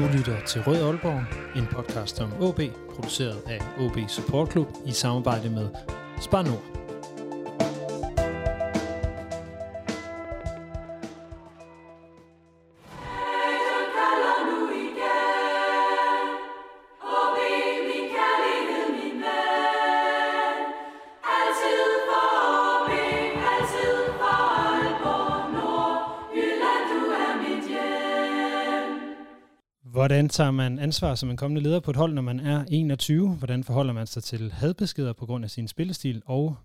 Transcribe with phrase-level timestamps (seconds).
[0.00, 1.22] Du lytter til Rød Aalborg,
[1.56, 2.60] en podcast om OB,
[2.94, 5.68] produceret af OB Support Club i samarbejde med
[6.20, 6.69] Spar Nord.
[30.30, 33.28] Tager man ansvar som en kommende leder på et hold, når man er 21?
[33.28, 36.22] Hvordan forholder man sig til hadbeskeder på grund af sin spillestil?
[36.26, 36.56] Og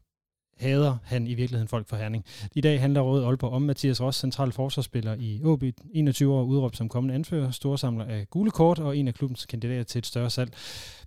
[0.57, 2.25] hader han i virkeligheden folk for Herning?
[2.55, 6.77] I dag handler Rød Aalborg om Mathias Ross, central forsvarsspiller i OB, 21 år udråbt
[6.77, 10.29] som kommende anfører, storsamler af gule kort og en af klubbens kandidater til et større
[10.29, 10.53] salg.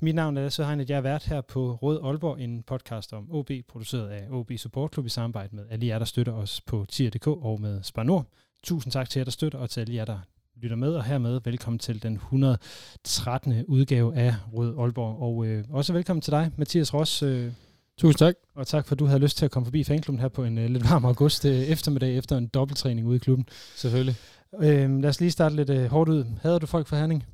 [0.00, 3.28] Mit navn er Lasse Hegnet, jeg er vært her på Rød Aalborg, en podcast om
[3.30, 6.86] OB, produceret af OB Support Club i samarbejde med alle jer, der støtter os på
[6.88, 8.26] tier.dk og med Spar Nord.
[8.64, 10.18] Tusind tak til jer, der støtter, og til alle jer, der
[10.62, 13.64] lytter med, og hermed velkommen til den 113.
[13.68, 15.22] udgave af Rød Aalborg.
[15.22, 17.22] Og øh, også velkommen til dig, Mathias Ross.
[17.22, 17.52] Øh,
[17.98, 18.34] Tusind tak.
[18.54, 20.58] Og tak for, at du havde lyst til at komme forbi fanklubben her på en
[20.58, 23.46] øh, lidt varm august øh, eftermiddag efter en dobbelttræning ude i klubben.
[23.76, 24.16] Selvfølgelig.
[24.62, 26.24] Øh, lad os lige starte lidt øh, hårdt ud.
[26.42, 27.26] Hader du folk fra Herning?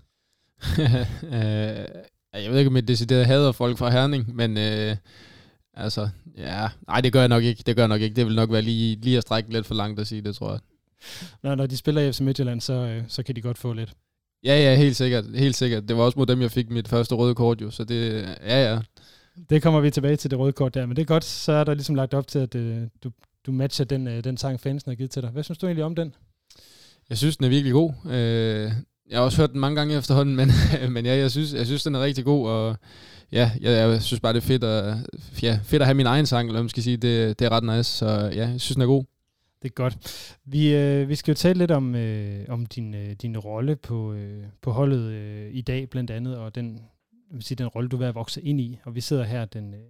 [1.23, 4.97] øh, jeg ved ikke, om jeg decideret hader folk fra Herning, men øh,
[5.75, 7.63] altså, ja, nej, det gør jeg nok ikke.
[7.67, 8.17] Det gør jeg nok ikke.
[8.17, 10.51] Det vil nok være lige, lige at strække lidt for langt at sige det, tror
[10.51, 10.61] jeg.
[11.43, 13.93] Når, når de spiller i FC Midtjylland, så, øh, så kan de godt få lidt.
[14.45, 15.25] Ja, ja, helt sikkert.
[15.35, 15.89] Helt sikkert.
[15.89, 18.73] Det var også mod dem, jeg fik mit første røde kort jo, så det, ja,
[18.73, 18.81] ja.
[19.51, 21.65] Det kommer vi tilbage til, det røde kort der, men det er godt, så er
[21.65, 23.11] der ligesom lagt op til, at øh, du,
[23.47, 25.31] du matcher den, øh, den sang, fansen har givet til dig.
[25.31, 26.15] Hvad synes du egentlig om den?
[27.09, 27.93] Jeg synes, den er virkelig god.
[28.07, 28.73] Øh,
[29.11, 30.49] jeg har også hørt den mange gange efterhånden, men,
[30.89, 32.77] men ja, jeg synes, jeg synes, den er rigtig god, og
[33.33, 34.97] ja, jeg, jeg synes bare, det er fedt at,
[35.43, 37.77] ja, fedt at have min egen sang, eller man skal sige, det, det er ret
[37.77, 39.05] nice, så ja, jeg synes, den er god.
[39.65, 39.99] Det er godt.
[40.45, 44.13] Vi, øh, vi skal jo tale lidt om, øh, om din, øh, din rolle på,
[44.13, 46.75] øh, på holdet øh, i dag, blandt andet, og den,
[47.13, 48.79] jeg vil sige, den rolle, du er vokse ind i.
[48.85, 49.81] Og vi sidder her den, øh,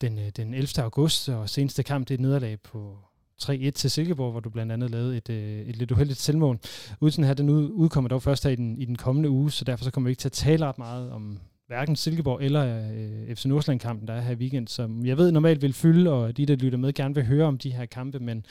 [0.00, 0.82] den, øh, den 11.
[0.82, 2.98] august, og seneste kamp, det er et nederlag på
[3.42, 6.58] 3-1 til Silkeborg, hvor du blandt andet lavede et, øh, et lidt uheldigt selvmål.
[7.00, 9.84] Udsen her, den udkommer dog først her i den, i den kommende uge, så derfor
[9.84, 13.44] så kommer vi ikke til at tale ret meget om, hverken Silkeborg eller øh, FC
[13.44, 16.56] Nordsjælland-kampen, der er her i weekend, som jeg ved normalt vil fylde, og de, der
[16.56, 18.46] lytter med, gerne vil høre om de her kampe, men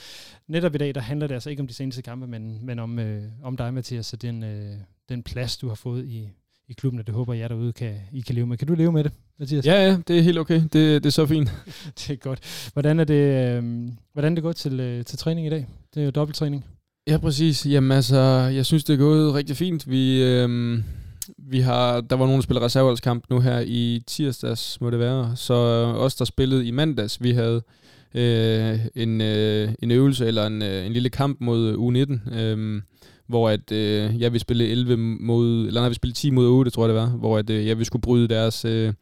[0.47, 2.99] netop i dag, der handler det altså ikke om de seneste kampe, men, men om,
[2.99, 4.73] øh, om dig, Mathias, og den, øh,
[5.09, 6.29] den plads, du har fået i,
[6.67, 8.57] i klubben, og det håber jeg derude, kan, I kan leve med.
[8.57, 9.65] Kan du leve med det, Mathias?
[9.65, 10.61] Ja, ja, det er helt okay.
[10.61, 11.49] Det, det er så fint.
[11.97, 12.69] det er godt.
[12.73, 15.67] Hvordan er det, øh, hvordan er det gået til, øh, til træning i dag?
[15.93, 16.65] Det er jo dobbelttræning.
[17.07, 17.65] Ja, præcis.
[17.65, 18.17] Jamen altså,
[18.53, 19.89] jeg synes, det er gået rigtig fint.
[19.89, 20.23] Vi...
[20.23, 20.79] Øh
[21.49, 25.35] vi har, der var nogen, der spillede reserveholdskamp nu her i tirsdags, må det være.
[25.35, 27.61] Så øh, os, der spillede i mandags, vi havde
[28.13, 32.81] øh, en, øh, en øvelse eller en, øh, en lille kamp mod øh, U19, øh,
[33.27, 36.71] hvor at, øh, jeg vil spille 11 mod, eller nej, vi spille 10 mod 8,
[36.71, 38.93] tror jeg det var, hvor at, øh, jeg vil skulle bryde deres, øh,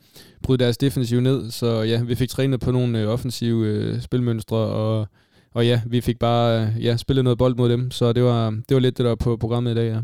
[0.44, 1.52] bryde deres defensiv ned.
[1.52, 5.08] Så ja, vi fik trænet på nogle øh, offensive øh, spilmønstre, og,
[5.54, 8.50] og ja, vi fik bare øh, ja, spillet noget bold mod dem, så det var,
[8.50, 10.00] det var lidt det, der var på programmet i dag, ja.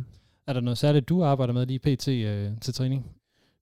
[0.49, 2.07] Er der noget særligt, du arbejder med lige pt.
[2.07, 3.05] Øh, til træning?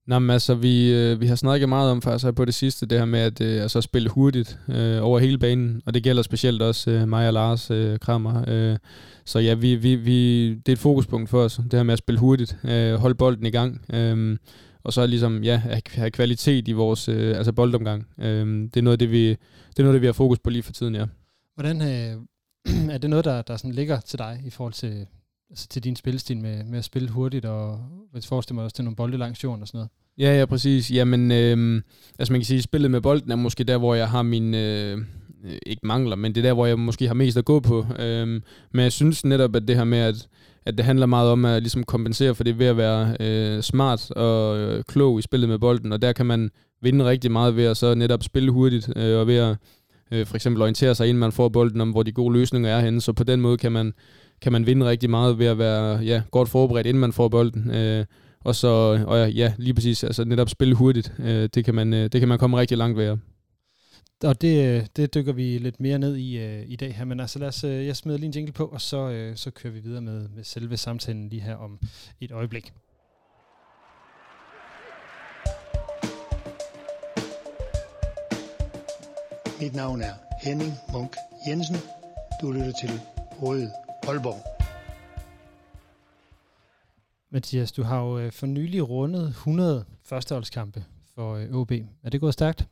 [0.05, 2.97] Nå, men altså, vi, øh, vi har snakket meget om faktisk på det sidste, det
[2.97, 6.61] her med at øh, altså, spille hurtigt øh, over hele banen, og det gælder specielt
[6.61, 8.43] også øh, mig og Lars øh, Krammer.
[8.47, 8.77] Øh,
[9.25, 11.99] så ja, vi, vi, vi, det er et fokuspunkt for os, det her med at
[11.99, 14.37] spille hurtigt, øh, holde bolden i gang, øh,
[14.83, 15.61] og så ligesom, ja,
[15.91, 18.07] have kvalitet i vores øh, altså boldomgang.
[18.19, 20.63] Øh, det, er noget, det, vi, det er noget, det vi har fokus på lige
[20.63, 21.05] for tiden, ja.
[21.55, 22.21] Hvordan øh,
[22.93, 25.07] er det noget, der, der sådan ligger til dig i forhold til
[25.49, 27.79] altså til din spilstil med, med at spille hurtigt, og
[28.11, 29.89] hvis forestiller mig også til nogle bolde langs jorden og sådan noget.
[30.17, 30.91] Ja, ja, præcis.
[30.91, 31.81] Jamen, øh,
[32.19, 34.53] altså man kan sige, at spillet med bolden er måske der, hvor jeg har min,
[34.53, 34.97] øh,
[35.43, 37.85] øh, ikke mangler, men det er der, hvor jeg måske har mest at gå på.
[37.99, 38.27] Øh,
[38.71, 40.27] men jeg synes netop, at det her med, at,
[40.65, 44.11] at det handler meget om at ligesom kompensere for det ved at være øh, smart
[44.11, 47.65] og øh, klog i spillet med bolden, og der kan man vinde rigtig meget ved
[47.65, 49.57] at så netop spille hurtigt, øh, og ved at
[50.11, 52.79] øh, for eksempel orientere sig, inden man får bolden, om hvor de gode løsninger er
[52.79, 53.93] henne, så på den måde kan man
[54.41, 57.71] kan man vinde rigtig meget ved at være ja, godt forberedt, inden man får bolden.
[57.71, 58.05] Øh,
[58.39, 58.67] og så
[59.07, 62.27] og ja, lige præcis, altså netop spille hurtigt, øh, det, kan man, øh, det kan
[62.27, 63.17] man komme rigtig langt ved.
[64.23, 67.39] Og det, det dykker vi lidt mere ned i øh, i dag her, men altså
[67.39, 69.79] lad os, øh, jeg smider lige en jingle på, og så, øh, så kører vi
[69.79, 71.79] videre med, med selve samtalen lige her om
[72.21, 72.73] et øjeblik.
[79.61, 80.13] Mit navn er
[80.43, 81.15] Henning Munk
[81.47, 81.77] Jensen.
[82.41, 82.91] Du lytter til
[83.41, 84.63] Røde Aalborg.
[87.31, 90.83] Mathias, du har jo øh, for nylig rundet 100 førsteholdskampe
[91.15, 91.71] for øh, OB.
[92.03, 92.67] Er det gået stærkt?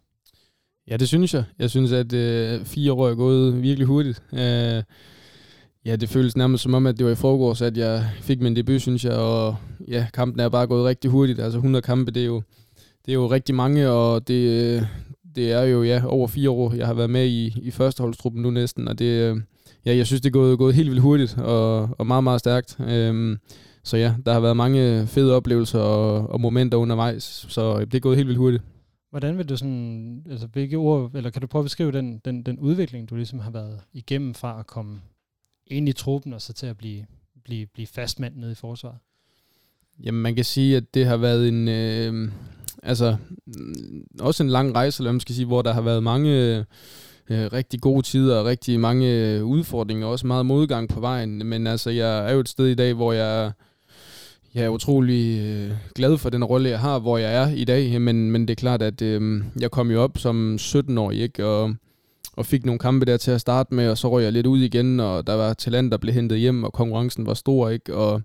[0.88, 1.44] Ja, det synes jeg.
[1.60, 4.24] Jeg synes, at øh, fire år er gået virkelig hurtigt.
[4.34, 4.84] Øh,
[5.86, 8.56] Ja, det føles nærmest som om, at det var i forgårs, at jeg fik min
[8.56, 9.56] debut, synes jeg, og
[9.88, 11.40] ja, kampen er bare gået rigtig hurtigt.
[11.40, 12.42] Altså 100 kampe, det er jo,
[13.06, 14.88] det er jo rigtig mange, og det,
[15.36, 18.50] det er jo ja, over fire år, jeg har været med i, i førsteholdstruppen nu
[18.52, 19.44] næsten, og det,
[19.86, 22.78] ja, jeg synes, det er gået, gået helt vildt hurtigt og, og meget, meget stærkt.
[22.80, 23.38] Øhm,
[23.84, 28.00] så ja, der har været mange fede oplevelser og, og momenter undervejs, så det er
[28.00, 28.64] gået helt vildt hurtigt.
[29.10, 32.44] Hvordan vil du sådan, altså hvilke ord, eller kan du prøve at beskrive den, den,
[32.44, 35.02] den udvikling, du ligesom har været igennem fra at komme
[35.68, 37.06] ind i truppen og så til at blive,
[37.44, 38.98] blive, blive fastmand nede i forsvaret?
[40.04, 42.32] Jamen man kan sige, at det har været en, øh,
[42.84, 43.18] altså
[44.20, 46.64] også en lang rejse, eller man skal sige, hvor der har været mange øh,
[47.30, 51.45] Øh, rigtig gode tider og rigtig mange øh, udfordringer, og også meget modgang på vejen.
[51.45, 53.51] Men altså, jeg er jo et sted i dag, hvor jeg,
[54.56, 58.01] jeg er utrolig øh, glad for den rolle, jeg har, hvor jeg er i dag.
[58.01, 61.45] Men, men det er klart, at øh, jeg kom jo op som 17-årig, ikke?
[61.45, 61.75] Og,
[62.33, 64.60] og fik nogle kampe der til at starte med, og så røg jeg lidt ud
[64.60, 67.95] igen, og der var talent, der blev hentet hjem, og konkurrencen var stor, ikke?
[67.95, 68.22] Og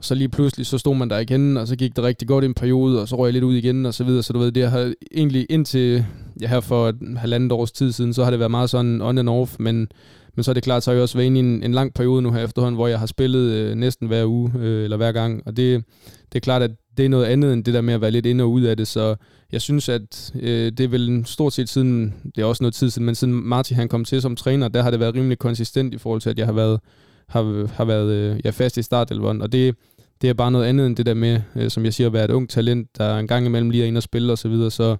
[0.00, 2.46] så lige pludselig, så stod man der igen, og så gik det rigtig godt i
[2.46, 4.22] en periode, og så røg jeg lidt ud igen, og så videre.
[4.22, 6.04] Så du ved, det har egentlig indtil,
[6.40, 9.18] ja her for et halvandet års tid siden, så har det været meget sådan on
[9.18, 9.88] and off, men,
[10.34, 11.94] men så er det klart, så har jeg også været inde i en, en lang
[11.94, 15.12] periode nu her efterhånden, hvor jeg har spillet øh, næsten hver uge, øh, eller hver
[15.12, 15.84] gang, og det,
[16.32, 18.26] det er klart, at det er noget andet end det der med at være lidt
[18.26, 19.16] ind og ud af det, så
[19.52, 22.90] jeg synes, at øh, det er vel stort set siden, det er også noget tid
[22.90, 25.94] siden, men siden Martin han kom til som træner, der har det været rimelig konsistent
[25.94, 26.80] i forhold til, at jeg har været
[27.28, 29.76] har, har været øh, ja, fast i startelveren, og det,
[30.22, 32.24] det er bare noget andet end det der med, øh, som jeg siger, at være
[32.24, 34.70] et ung talent, der en gang imellem lige er inde og spille og så videre,
[34.70, 34.96] så,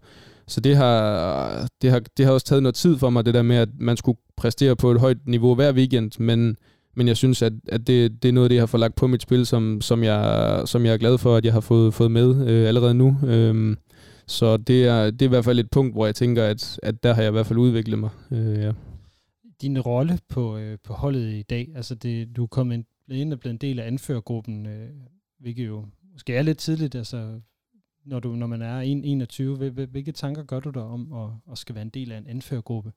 [0.46, 3.43] så det, har, det, har, det har også taget noget tid for mig, det der
[3.43, 6.56] med, at man skulle præstere på et højt niveau hver weekend, men,
[6.96, 8.94] men jeg synes, at, at det, det er noget af det, jeg har fået lagt
[8.94, 11.94] på mit spil, som, som, jeg, som jeg er glad for, at jeg har fået,
[11.94, 13.19] fået med øh, allerede nu.
[13.26, 13.76] Øhm,
[14.26, 17.02] så det er, det er i hvert fald et punkt, hvor jeg tænker, at, at
[17.02, 18.11] der har jeg i hvert fald udviklet mig.
[18.32, 18.72] Øh, ja
[19.62, 21.73] din rolle på, øh, på holdet i dag?
[21.75, 24.91] Altså, det, du er kommet ind og blevet en del af anførergruppen, øh,
[25.38, 27.41] hvilket jo måske er lidt tidligt, altså,
[28.05, 29.70] når, du, når man er 21.
[29.70, 32.93] Hvilke tanker gør du der om at, at skal være en del af en anførergruppe?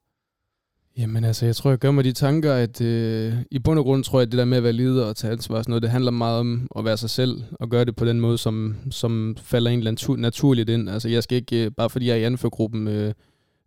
[0.98, 4.04] Jamen altså, jeg tror, jeg gør mig de tanker, at øh, i bund og grund
[4.04, 5.92] tror jeg, at det der med at være leder og tage ansvar, sådan noget, det
[5.92, 9.36] handler meget om at være sig selv og gøre det på den måde, som, som
[9.42, 10.90] falder en eller anden naturligt ind.
[10.90, 13.14] Altså, jeg skal ikke, øh, bare fordi jeg er i anførgruppen, øh,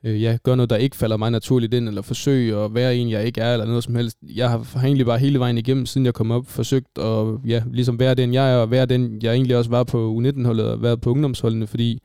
[0.04, 3.10] øh, ja, gøre noget, der ikke falder mig naturligt ind, eller forsøge at være en,
[3.10, 4.18] jeg ikke er, eller noget som helst.
[4.34, 7.98] Jeg har egentlig bare hele vejen igennem, siden jeg kom op, forsøgt at ja, ligesom
[7.98, 10.98] være den, jeg er, og være den, jeg egentlig også var på U19-holdet, og være
[10.98, 11.98] på ungdomsholdene, fordi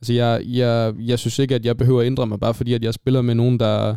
[0.00, 2.84] altså, jeg, jeg, jeg synes ikke, at jeg behøver at ændre mig, bare fordi, at
[2.84, 3.96] jeg spiller med nogen, der,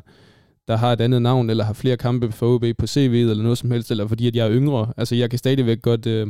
[0.68, 3.58] der har et andet navn, eller har flere kampe for OB på CV'et, eller noget
[3.58, 4.94] som helst, eller fordi, at jeg er yngre.
[4.98, 6.06] Altså, jeg kan stadigvæk godt...
[6.06, 6.28] Øh,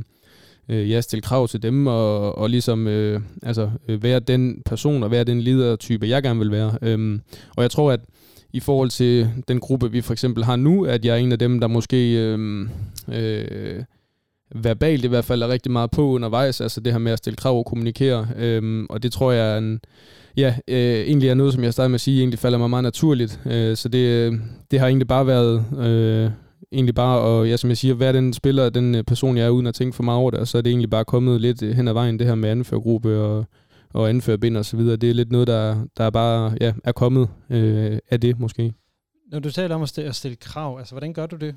[0.69, 5.03] øh, ja, stille krav til dem, og, og ligesom øh, altså, øh, være den person,
[5.03, 6.77] og være den ledertype, jeg gerne vil være.
[6.81, 7.21] Øhm,
[7.57, 7.99] og jeg tror, at
[8.53, 11.39] i forhold til den gruppe, vi for eksempel har nu, at jeg er en af
[11.39, 12.67] dem, der måske øh,
[13.13, 13.83] øh,
[14.55, 17.37] verbalt i hvert fald er rigtig meget på undervejs, altså det her med at stille
[17.37, 19.79] krav og kommunikere, øh, og det tror jeg er en,
[20.37, 22.83] ja, øh, egentlig er noget, som jeg startede med at sige, egentlig falder mig meget
[22.83, 24.33] naturligt, øh, så det, øh,
[24.71, 25.65] det har egentlig bare været...
[25.79, 26.31] Øh,
[26.71, 29.49] egentlig bare, og ja, som jeg siger, være den spiller, den øh, person, jeg er,
[29.49, 31.63] uden at tænke for meget over det, og så er det egentlig bare kommet lidt
[31.63, 33.45] øh, hen ad vejen, det her med anførgruppe og,
[33.93, 34.95] og anførbind og så videre.
[34.95, 38.73] Det er lidt noget, der, der bare ja, er kommet øh, af det, måske.
[39.31, 41.55] Når du taler om at stille, at stille krav, altså hvordan gør du det,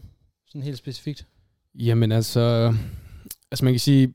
[0.49, 1.27] sådan helt specifikt?
[1.75, 2.75] Jamen altså,
[3.51, 4.15] altså man kan sige,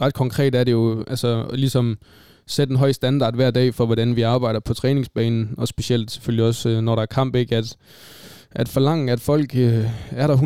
[0.00, 1.98] ret konkret er det jo, altså ligesom
[2.46, 6.44] sætte en høj standard hver dag for, hvordan vi arbejder på træningsbanen, og specielt selvfølgelig
[6.44, 7.76] også, øh, når der er kamp, ikke, at
[8.50, 10.36] at forlange, at folk øh, er der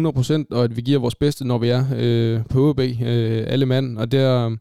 [0.50, 3.66] 100%, og at vi giver vores bedste, når vi er øh, på OB, øh, alle
[3.66, 3.99] mand.
[3.99, 4.56] Og der,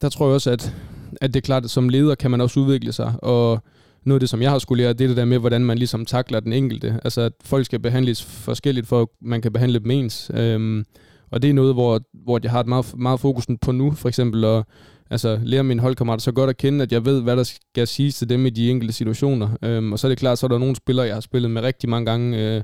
[0.00, 0.74] der tror jeg også, at,
[1.20, 3.62] at det er klart, at som leder kan man også udvikle sig, og
[4.04, 5.78] noget af det, som jeg har skulle lære, det er det der med, hvordan man
[5.78, 7.00] ligesom takler den enkelte.
[7.04, 10.30] Altså, at folk skal behandles forskelligt, for at man kan behandle dem ens.
[10.34, 10.84] Øhm,
[11.30, 14.08] og det er noget, hvor, hvor jeg har et meget, meget fokus på nu, for
[14.08, 14.66] eksempel og
[15.10, 18.18] altså, lære mine holdkammerater så godt at kende, at jeg ved, hvad der skal siges
[18.18, 19.48] til dem i de enkelte situationer.
[19.62, 21.62] Øhm, og så er det klart, så er der nogle spillere, jeg har spillet med
[21.62, 22.62] rigtig mange gange, øh,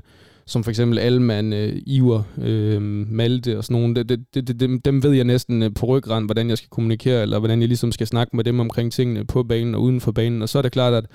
[0.51, 2.81] som for eksempel Alman, øh, Iver, øh,
[3.11, 3.95] Malte og sådan nogle.
[3.95, 7.21] Det, det, det, dem, dem ved jeg næsten øh, på ryggraden, hvordan jeg skal kommunikere,
[7.21, 10.11] eller hvordan jeg ligesom skal snakke med dem omkring tingene på banen og uden for
[10.11, 10.41] banen.
[10.41, 11.05] Og så er det klart, at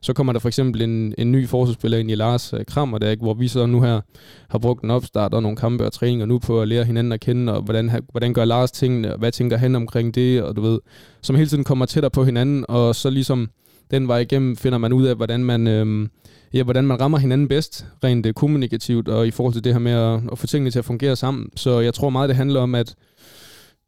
[0.00, 3.10] så kommer der for eksempel en, en ny forsvarsspiller ind i Lars øh, Krammer, der,
[3.10, 4.00] ikke, hvor vi så nu her
[4.48, 7.20] har brugt en opstart og nogle kampe og træninger nu på at lære hinanden at
[7.20, 10.60] kende, og hvordan, hvordan gør Lars tingene, og hvad tænker han omkring det, og du
[10.60, 10.78] ved,
[11.22, 13.50] som hele tiden kommer tættere på hinanden, og så ligesom
[13.90, 15.66] den vej igennem finder man ud af, hvordan man...
[15.66, 16.08] Øh,
[16.52, 19.80] ja, hvordan man rammer hinanden bedst, rent øh, kommunikativt, og i forhold til det her
[19.80, 21.50] med at, at få tingene til at fungere sammen.
[21.56, 22.94] Så jeg tror meget, det handler om, at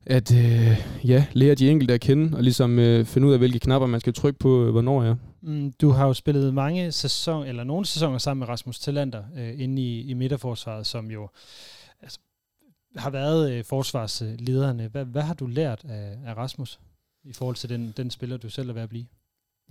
[0.09, 3.59] at øh, ja, lære de enkelte at kende, og ligesom øh, finde ud af, hvilke
[3.59, 7.47] knapper man skal trykke på, øh, hvornår jeg mm, Du har jo spillet mange sæsoner,
[7.47, 11.29] eller nogle sæsoner sammen med Rasmus Tillander, øh, inde i, i midterforsvaret, som jo
[12.03, 12.19] altså,
[12.97, 14.89] har været øh, forsvarslederne.
[14.89, 16.81] Hvad, hvad har du lært af, af Rasmus
[17.25, 19.07] i forhold til den, den spiller, du selv er ved at blive?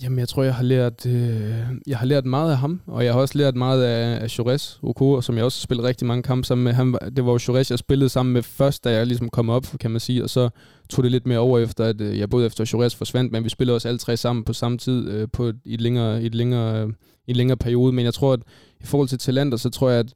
[0.04, 1.52] Jamen, jeg tror, jeg har lært, øh,
[1.88, 4.80] jeg har lært meget af ham, og jeg har også lært meget af, af Chores
[4.84, 6.74] Okoro, som jeg også spillede rigtig mange kampe sammen med.
[6.74, 9.66] Han, det var jo Chores, jeg spillede sammen med først, da jeg ligesom kom op,
[9.80, 10.50] kan man sige, og så
[10.90, 13.50] tog det lidt mere over efter, at øh, jeg både efter Chores forsvandt, men vi
[13.50, 16.26] spillede også alle tre sammen på samme tid øh, på et, i, et længere, i,
[16.26, 16.88] et længere,
[17.28, 17.94] i en længere periode.
[17.94, 18.40] Men jeg tror, at
[18.82, 20.14] i forhold til talenter, så tror jeg, at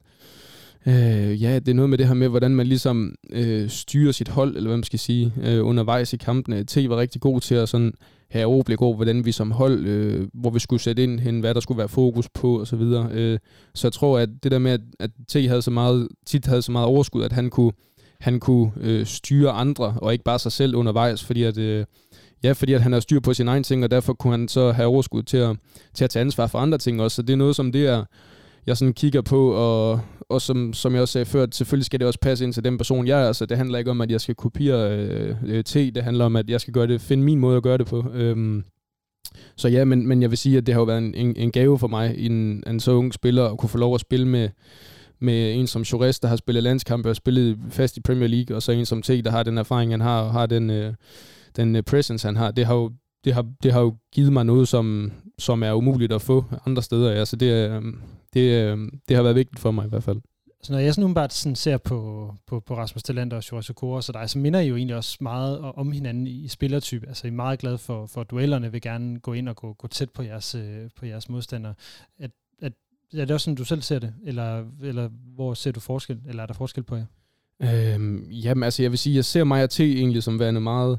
[0.86, 4.28] Øh, ja, det er noget med det her med, hvordan man ligesom øh, styrer sit
[4.28, 6.64] hold, eller hvad man skal sige, øh, undervejs i kampene.
[6.64, 7.92] T var rigtig god til at sådan
[8.30, 11.54] have overblik over, hvordan vi som hold, øh, hvor vi skulle sætte ind hen, hvad
[11.54, 13.08] der skulle være fokus på og så videre.
[13.12, 13.38] Øh,
[13.74, 16.62] så jeg tror, at det der med, at, at T havde så meget, tit havde
[16.62, 17.72] så meget overskud, at han kunne,
[18.20, 21.84] han kunne øh, styre andre, og ikke bare sig selv undervejs, fordi at, øh,
[22.42, 24.72] ja, fordi at han har styr på sin egen ting, og derfor kunne han så
[24.72, 25.56] have overskud til at,
[25.94, 27.14] til at tage ansvar for andre ting også.
[27.14, 28.04] Så det er noget, som det er,
[28.66, 32.06] jeg sådan kigger på, og, og som, som jeg også sagde før, selvfølgelig skal det
[32.06, 33.26] også passe ind til den person, jeg er.
[33.26, 36.36] Altså, det handler ikke om, at jeg skal kopiere øh, øh, T, det handler om,
[36.36, 38.04] at jeg skal gøre det, finde min måde at gøre det på.
[38.14, 38.64] Øhm,
[39.56, 41.52] så ja, men, men jeg vil sige, at det har jo været en, en, en
[41.52, 44.48] gave for mig, en, en så ung spiller, at kunne få lov at spille med,
[45.20, 48.62] med en som Chores, der har spillet landskampe og spillet fast i Premier League, og
[48.62, 50.94] så en som T, der har den erfaring, han har, og har den, øh,
[51.56, 52.50] den øh, presence, han har.
[52.50, 52.90] Det har jo
[53.24, 56.82] det har, det har jo givet mig noget, som, som er umuligt at få andre
[56.82, 57.10] steder.
[57.10, 58.00] Altså det, øhm,
[58.34, 60.20] det, øhm, det har været vigtigt for mig i hvert fald.
[60.62, 64.02] Så når jeg sådan umiddelbart sådan ser på, på, på Rasmus Talander og Joris Okora
[64.02, 67.08] så dig, så minder I jo egentlig også meget om hinanden i spillertype.
[67.08, 69.88] Altså I er meget glade for, for duellerne, vil gerne gå ind og gå, gå
[69.88, 71.74] tæt på jeres, øh, på jeres modstandere.
[72.18, 72.30] At,
[72.62, 72.72] at,
[73.12, 74.14] er det også sådan, du selv ser det?
[74.24, 76.20] Eller, eller hvor ser du forskel?
[76.28, 77.06] Eller er der forskel på jer?
[77.62, 80.98] Øhm, jamen altså, jeg vil sige, jeg ser mig og T egentlig som værende meget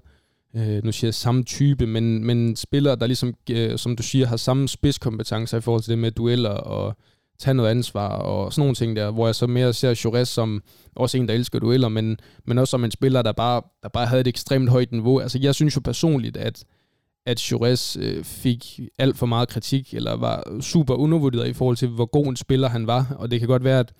[0.55, 4.27] øh, nu siger jeg samme type, men, men spillere, der ligesom, øh, som du siger,
[4.27, 6.97] har samme spidskompetencer i forhold til det med dueller og
[7.43, 10.63] tage noget ansvar og sådan nogle ting der, hvor jeg så mere ser Jores som
[10.95, 14.05] også en, der elsker dueller, men, men også som en spiller, der bare, der bare
[14.05, 15.19] havde et ekstremt højt niveau.
[15.19, 16.63] Altså jeg synes jo personligt, at
[17.25, 21.87] at Jures øh, fik alt for meget kritik, eller var super undervurderet i forhold til,
[21.87, 23.15] hvor god en spiller han var.
[23.19, 23.93] Og det kan godt være, at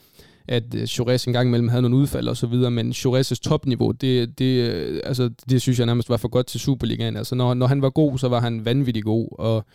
[0.48, 3.92] at øh, Jores en gang imellem havde nogle udfald og så videre, men Jores' topniveau,
[3.92, 7.18] det, det, øh, altså, det synes jeg nærmest var for godt til Superligaen.
[7.18, 9.66] Altså, når, når han var god, så var han vanvittig god, og,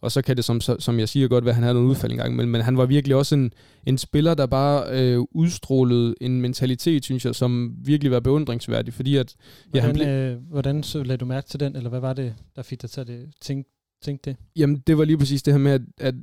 [0.00, 2.12] og så kan det, som, som jeg siger godt, være, at han havde nogle udfald
[2.12, 3.52] en gang imellem, men han var virkelig også en,
[3.86, 9.16] en spiller, der bare øh, udstrålede en mentalitet, synes jeg, som virkelig var beundringsværdig, fordi
[9.16, 9.34] at...
[9.74, 10.08] Ja, hvordan, han ble...
[10.08, 12.90] øh, hvordan så lagde du mærke til den, eller hvad var det, der fik dig
[12.90, 13.08] til at
[13.40, 13.70] tænke,
[14.02, 14.36] tænke det?
[14.56, 16.14] Jamen, det var lige præcis det her med, at, at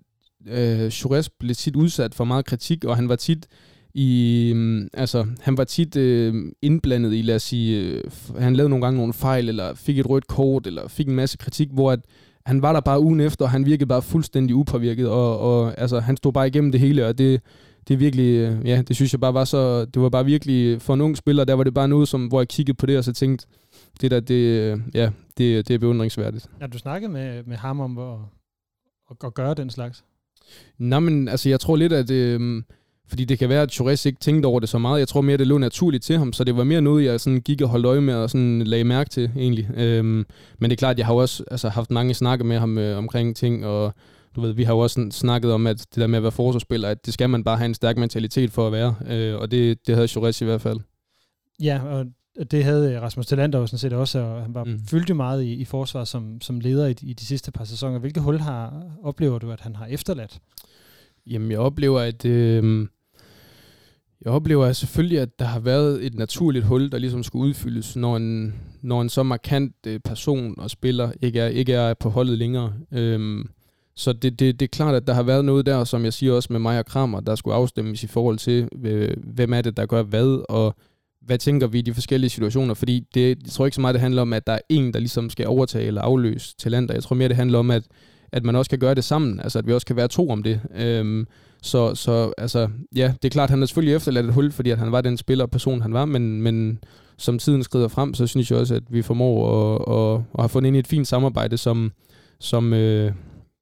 [0.48, 3.48] øh, Jures blev tit udsat for meget kritik, og han var tit
[3.94, 8.04] i, mm, altså, han var tit øh, indblandet i, lad os sige, øh,
[8.40, 11.38] han lavede nogle gange nogle fejl, eller fik et rødt kort, eller fik en masse
[11.38, 12.00] kritik, hvor at,
[12.48, 16.00] han var der bare ugen efter, og han virkede bare fuldstændig upåvirket, og, og altså,
[16.00, 17.42] han stod bare igennem det hele, og det,
[17.88, 20.82] det er virkelig, øh, ja, det synes jeg bare var så, det var bare virkelig,
[20.82, 22.98] for en ung spiller, der var det bare noget, som, hvor jeg kiggede på det,
[22.98, 23.48] og så tænkte,
[24.02, 26.48] det der, det, ja, det, det er beundringsværdigt.
[26.62, 28.18] Ja, du snakket med, med ham om at,
[29.12, 30.04] at, at gøre den slags?
[30.78, 32.64] Nej, men altså, jeg tror lidt, at, øh,
[33.08, 35.00] fordi det kan være, at Chores ikke tænkte over det så meget.
[35.00, 37.42] Jeg tror mere, det lå naturligt til ham, så det var mere noget, jeg sådan
[37.42, 39.70] gik og holdt øje med og sådan lagde mærke til egentlig.
[39.76, 40.26] Øhm,
[40.60, 43.36] men det er klart, jeg har også altså, haft mange snakke med ham øh, omkring
[43.36, 43.94] ting, og
[44.36, 46.90] du ved, vi har jo også snakket om, at det der med at være forsvarsspiller,
[46.90, 49.88] at det skal man bare have en stærk mentalitet for at være, øh, og det,
[49.88, 50.80] det havde Chores i hvert fald.
[51.62, 52.06] Ja, og
[52.52, 54.80] det havde Rasmus Talander sådan set også, og han var mm.
[54.90, 58.00] fyldte meget i, i forsvar som, som leder i, i de sidste par sæsoner.
[58.00, 60.40] Hvilke hul har, oplever du, at han har efterladt?
[61.28, 62.26] Jamen, jeg oplever, at...
[62.26, 62.88] Øh,
[64.26, 67.96] jeg oplever altså selvfølgelig, at der har været et naturligt hul, der ligesom skulle udfyldes,
[67.96, 72.10] når en, når en så markant øh, person og spiller ikke er, ikke er på
[72.10, 72.74] holdet længere.
[72.92, 73.50] Øhm,
[73.96, 76.34] så det, det, det er klart, at der har været noget der, som jeg siger
[76.34, 79.78] også med mig og Kramer, der skulle afstemmes i forhold til, øh, hvem er det,
[79.78, 80.76] der gør hvad, og
[81.22, 82.74] hvad tænker vi i de forskellige situationer.
[82.74, 85.00] Fordi det, jeg tror ikke så meget, det handler om, at der er en, der
[85.00, 86.94] ligesom skal overtage eller afløse talenter.
[86.94, 87.84] Jeg tror mere, det handler om, at,
[88.32, 89.40] at man også kan gøre det sammen.
[89.40, 90.62] Altså, at vi også kan være to om det.
[90.76, 91.28] Øhm,
[91.68, 94.78] så, så altså, ja, det er klart, han har selvfølgelig efterladt et hul, fordi at
[94.78, 96.80] han var den spiller og person, han var, men, men
[97.18, 100.50] som tiden skrider frem, så synes jeg også, at vi formår at, at, at have
[100.50, 101.92] fundet ind i et fint samarbejde, som,
[102.40, 103.12] som øh,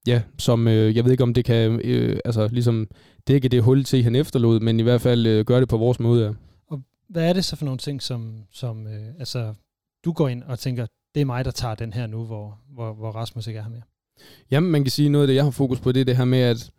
[0.08, 2.88] ja, som øh, jeg ved ikke, om det kan øh, altså, ligesom
[3.28, 6.00] dække det hul til, han efterlod, men i hvert fald øh, gøre det på vores
[6.00, 6.26] måde.
[6.26, 6.32] Ja.
[6.68, 9.54] Og hvad er det så for nogle ting, som, som øh, altså,
[10.06, 10.86] du går ind og tænker,
[11.16, 13.70] det er mig, der tager den her nu, hvor, hvor, hvor Rasmus ikke er her
[13.70, 13.82] mere?
[14.52, 16.26] Jamen, man kan sige, noget af det, jeg har fokus på, det er det her
[16.26, 16.72] med, at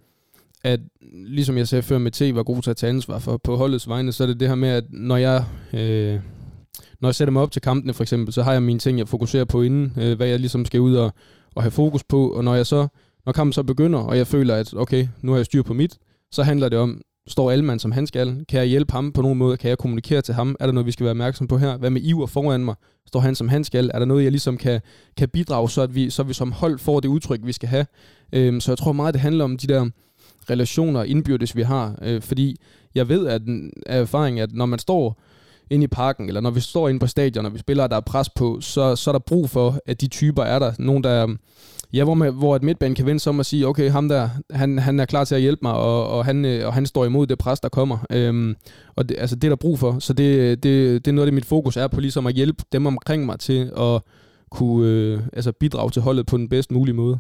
[0.66, 0.80] at
[1.26, 3.88] ligesom jeg sagde før med T, var god til at tage ansvar for på holdets
[3.88, 6.20] vegne, så er det det her med, at når jeg, øh,
[7.00, 9.08] når jeg sætter mig op til kampene for eksempel, så har jeg mine ting, jeg
[9.08, 11.12] fokuserer på inden, øh, hvad jeg ligesom skal ud og,
[11.54, 12.88] og have fokus på, og når jeg så,
[13.26, 15.99] når kampen så begynder, og jeg føler, at okay, nu har jeg styr på mit,
[16.30, 18.44] så handler det om, Står Alman som han skal?
[18.49, 19.56] Kan jeg hjælpe ham på nogen måde?
[19.56, 20.56] Kan jeg kommunikere til ham?
[20.61, 21.76] Er der noget, vi skal være opmærksom på her?
[21.76, 22.75] Hvad med Iver foran mig?
[23.06, 23.90] Står han som han skal?
[23.94, 24.80] Er der noget, jeg ligesom kan,
[25.16, 27.87] kan bidrage, så, at vi, så vi som hold får det udtryk, vi skal have?
[28.32, 29.90] Øhm, så jeg tror meget, det handler om de der
[30.50, 31.99] relationer indbyrdes, vi har.
[32.03, 32.57] Øh, fordi
[32.95, 33.43] jeg ved at,
[33.87, 35.21] af erfaring, at når man står
[35.71, 38.00] inde i parken, eller når vi står inde på stadion, og vi spiller, der er
[38.00, 40.73] pres på, så, så er der brug for, at de typer er der.
[40.79, 41.37] Nogen, der
[41.93, 44.29] Ja, hvor, man, hvor et midtbanen kan vende sig om og sige, okay, ham der,
[44.50, 47.05] han, han er klar til at hjælpe mig, og, og, han, øh, og han står
[47.05, 47.99] imod det pres, der kommer.
[48.11, 48.57] Øhm,
[48.97, 49.99] og det, altså, det er der brug for.
[49.99, 52.65] Så det, det, det er noget af det, mit fokus er på, ligesom at hjælpe
[52.73, 54.03] dem omkring mig til at
[54.50, 57.19] kunne øh, altså bidrage til holdet på den bedst mulige måde.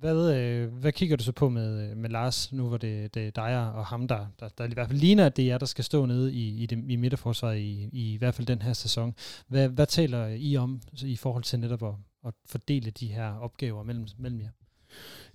[0.00, 3.26] Hvad, øh, hvad kigger du så på med, øh, med Lars, nu hvor det, det
[3.26, 5.58] er dig og ham, der, der, der i hvert fald ligner, at det er jer,
[5.58, 8.62] der skal stå nede i, i, det, i midterforsvaret i, i, i hvert fald den
[8.62, 9.14] her sæson.
[9.48, 11.94] Hvad, hvad taler I om i forhold til netop at,
[12.26, 14.48] at fordele de her opgaver mellem, mellem jer?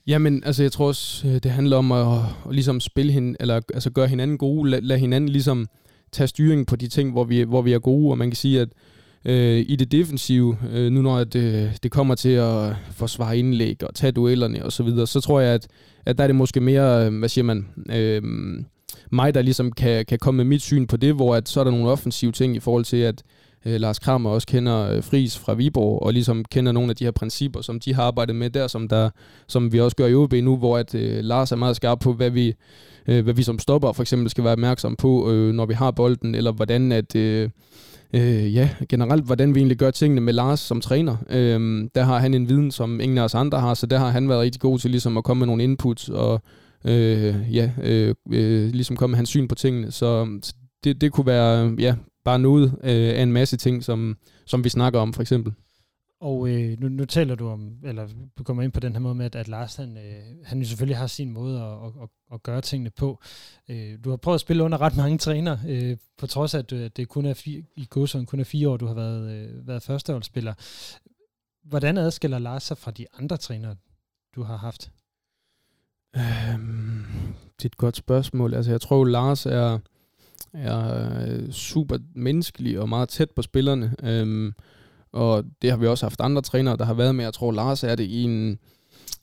[0.07, 2.17] Jamen, altså jeg tror også, øh, det handler om at,
[2.47, 5.67] at ligesom spille hende, eller altså gøre hinanden gode, lade, lad hinanden ligesom
[6.11, 8.61] tage styring på de ting, hvor vi, hvor vi er gode, og man kan sige,
[8.61, 8.69] at
[9.25, 13.83] øh, i det defensive, øh, nu når det, øh, det kommer til at forsvare indlæg
[13.83, 15.67] og tage duellerne og så videre, så tror jeg, at,
[16.05, 18.21] at der er det måske mere, øh, hvad siger man, øh,
[19.11, 21.63] mig, der ligesom kan, kan komme med mit syn på det, hvor at, så er
[21.63, 23.23] der nogle offensive ting i forhold til, at
[23.65, 27.03] øh, Lars Kramer også kender øh, Fris fra Viborg, og ligesom kender nogle af de
[27.03, 29.09] her principper, som de har arbejdet med der, som, der,
[29.47, 32.13] som vi også gør i OB nu, hvor at øh, Lars er meget skarp på,
[32.13, 32.53] hvad vi,
[33.07, 35.91] øh, hvad vi som stopper for eksempel skal være opmærksom på, øh, når vi har
[35.91, 37.15] bolden, eller hvordan at...
[37.15, 37.49] Øh,
[38.13, 41.17] øh, ja, generelt, hvordan vi egentlig gør tingene med Lars som træner.
[41.29, 44.09] Øh, der har han en viden, som ingen af os andre har, så der har
[44.09, 46.41] han været rigtig god til ligesom at komme med nogle inputs, og
[46.85, 49.91] øh, ja, øh, øh, ligesom komme med hans syn på tingene.
[49.91, 50.39] Så
[50.83, 54.69] det, det kunne være ja, bare noget øh, af en masse ting, som, som vi
[54.69, 55.53] snakker om for eksempel.
[56.21, 59.15] Og øh, nu, nu taler du om, eller du kommer ind på den her måde
[59.15, 62.09] med, at, at Lars, han, øh, han jo selvfølgelig har sin måde at, at, at,
[62.33, 63.19] at gøre tingene på.
[63.69, 66.71] Øh, du har prøvet at spille under ret mange træner, øh, på trods af, at,
[66.71, 69.67] øh, det kun er fire, i godsøjen kun er fire år, du har været, øh,
[69.67, 70.53] været førsteholdsspiller.
[71.63, 73.75] Hvordan adskiller Lars sig fra de andre trænere,
[74.35, 74.91] du har haft?
[76.15, 77.05] Øhm,
[77.57, 78.53] det er et godt spørgsmål.
[78.53, 79.79] Altså, jeg tror, Lars er,
[80.53, 83.95] er øh, super menneskelig og meget tæt på spillerne.
[84.03, 84.53] Øhm,
[85.11, 87.23] og det har vi også haft andre trænere, der har været med.
[87.23, 88.59] Jeg tror, Lars er det i en,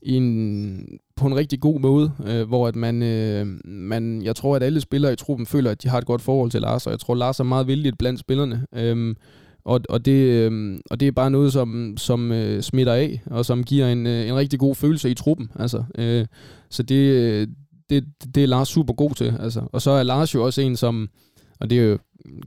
[0.03, 4.57] i en, på en rigtig god måde, øh, hvor at man, øh, man, jeg tror,
[4.57, 6.91] at alle spillere i truppen føler, at de har et godt forhold til Lars, og
[6.91, 8.67] jeg tror, Lars er meget vildt blandt spillerne.
[8.73, 9.17] Øhm,
[9.65, 13.45] og, og, det, øh, og det er bare noget, som, som øh, smitter af, og
[13.45, 15.51] som giver en, øh, en rigtig god følelse i truppen.
[15.59, 16.27] Altså, øh,
[16.71, 17.49] så det, øh,
[17.91, 19.37] det, det er Lars super god til.
[19.41, 19.63] Altså.
[19.73, 21.09] Og så er Lars jo også en, som,
[21.61, 21.99] og det jo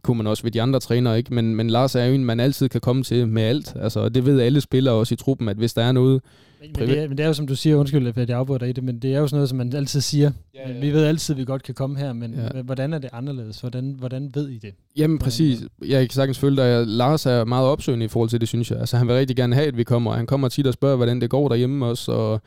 [0.01, 1.33] kunne man også ved de andre trænere, ikke?
[1.33, 3.73] Men, men Lars er jo en, man altid kan komme til med alt.
[3.79, 6.21] Altså, og det ved alle spillere også i truppen, at hvis der er noget...
[6.61, 8.71] Men, det, er, men det er jo som du siger, undskyld at jeg afbryder i
[8.71, 10.31] det, men det er jo sådan noget, som man altid siger.
[10.55, 10.79] Ja, ja.
[10.79, 12.61] Vi ved altid, at vi godt kan komme her, men ja.
[12.61, 13.59] hvordan er det anderledes?
[13.59, 14.73] Hvordan, hvordan ved I det?
[14.97, 15.59] Jamen præcis.
[15.87, 16.87] Jeg kan sagtens følge dig.
[16.87, 18.79] Lars er meget opsøgende i forhold til det, synes jeg.
[18.79, 20.13] Altså han vil rigtig gerne have, at vi kommer.
[20.13, 22.41] Han kommer tit og spørger, hvordan det går derhjemme også, og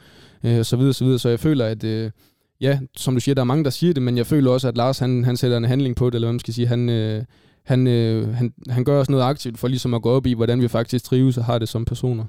[0.45, 1.19] øh, så videre, så videre.
[1.19, 1.85] Så jeg føler, at...
[1.85, 2.11] Øh,
[2.61, 4.77] ja, som du siger, der er mange, der siger det, men jeg føler også, at
[4.77, 7.25] Lars, han, han sætter en handling på det, eller hvad man skal sige, han, øh,
[7.63, 10.61] han, øh, han, han gør også noget aktivt for ligesom at gå op i, hvordan
[10.61, 12.25] vi faktisk trives og har det som personer.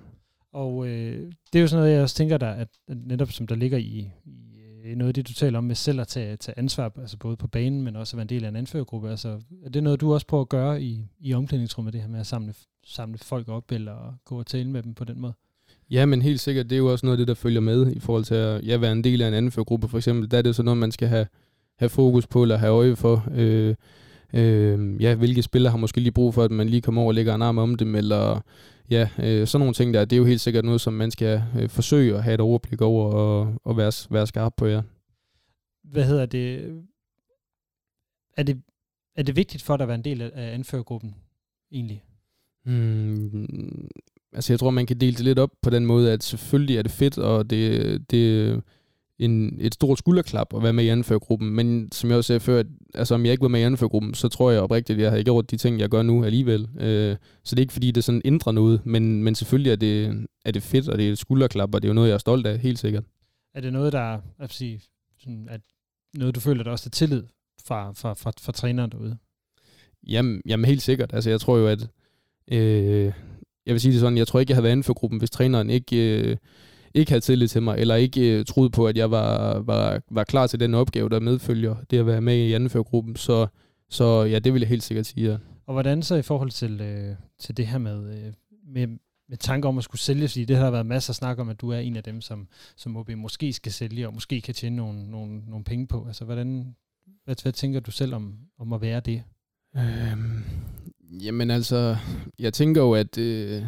[0.53, 3.47] Og øh, det er jo sådan noget, jeg også tænker der, at, at netop som
[3.47, 6.35] der ligger i, i øh, noget af det, du taler om med selv at tage,
[6.35, 9.09] tage ansvar, altså både på banen, men også at være en del af en anførergruppe.
[9.09, 12.19] Altså, er det noget, du også prøver at gøre i, i omklædningsrummet, det her med
[12.19, 12.53] at samle,
[12.85, 15.33] samle folk op, eller gå og tale med dem på den måde?
[15.91, 17.99] Ja, men helt sikkert, det er jo også noget af det, der følger med i
[17.99, 20.31] forhold til at ja, være en del af en anførergruppe, for eksempel.
[20.31, 21.27] Der er det sådan noget, man skal have,
[21.79, 23.27] have fokus på, eller have øje for.
[23.35, 23.75] Øh,
[24.33, 27.15] øh, ja, hvilke spillere har måske lige brug for, at man lige kommer over og
[27.15, 28.41] lægger en arm om dem, eller
[28.89, 31.43] ja, øh, sådan nogle ting der, det er jo helt sikkert noget, som man skal
[31.59, 34.81] øh, forsøge at have et overblik over og, og være, være skarp på, ja.
[35.83, 36.75] Hvad hedder det?
[38.37, 38.61] Er det,
[39.15, 41.15] er det vigtigt for dig at være en del af anførergruppen,
[41.71, 42.03] egentlig?
[42.65, 43.47] Hmm,
[44.33, 46.81] altså jeg tror, man kan dele det lidt op på den måde, at selvfølgelig er
[46.81, 48.61] det fedt, og det, det
[49.19, 51.49] en, et stort skulderklap at være med i anførergruppen.
[51.49, 54.13] Men som jeg også sagde før, at, altså om jeg ikke var med i anførergruppen,
[54.13, 56.67] så tror jeg oprigtigt, at jeg har gjort de ting, jeg gør nu alligevel.
[56.79, 60.27] Øh, så det er ikke fordi, det sådan ændrer noget, men, men selvfølgelig er det,
[60.45, 62.19] er det fedt, og det er et skulderklap, og det er jo noget, jeg er
[62.19, 63.03] stolt af, helt sikkert.
[63.53, 64.81] Er det noget, der at sige,
[65.19, 65.61] sådan, at
[66.13, 67.23] noget, du føler, der også er tillid
[67.65, 69.17] fra, fra, fra, fra træneren derude?
[70.07, 71.13] Jamen, jamen helt sikkert.
[71.13, 71.87] Altså jeg tror jo, at
[72.51, 73.13] øh,
[73.67, 76.19] jeg vil sige det sådan, jeg tror ikke, jeg havde været anførergruppen, hvis træneren ikke...
[76.19, 76.37] Øh,
[76.93, 80.23] ikke havde tillid til mig, eller ikke øh, troede på, at jeg var, var, var
[80.23, 83.15] klar til den opgave, der medfølger det at være med i anførergruppen.
[83.15, 83.47] Så,
[83.89, 85.37] så ja, det vil jeg helt sikkert sige, ja.
[85.65, 88.33] Og hvordan så i forhold til, øh, til det her med, øh,
[88.73, 88.87] med,
[89.29, 91.49] med tanker om at skulle sælge, fordi det har der været masser af snak om,
[91.49, 94.53] at du er en af dem, som, som OB måske skal sælge, og måske kan
[94.53, 96.05] tjene nogle, nogle, nogle penge på.
[96.07, 96.75] Altså, hvordan,
[97.25, 99.23] Hvad, hvad tænker du selv om, om at være det?
[99.77, 100.43] Øhm,
[101.11, 101.95] jamen altså,
[102.39, 103.61] jeg tænker jo, at øh,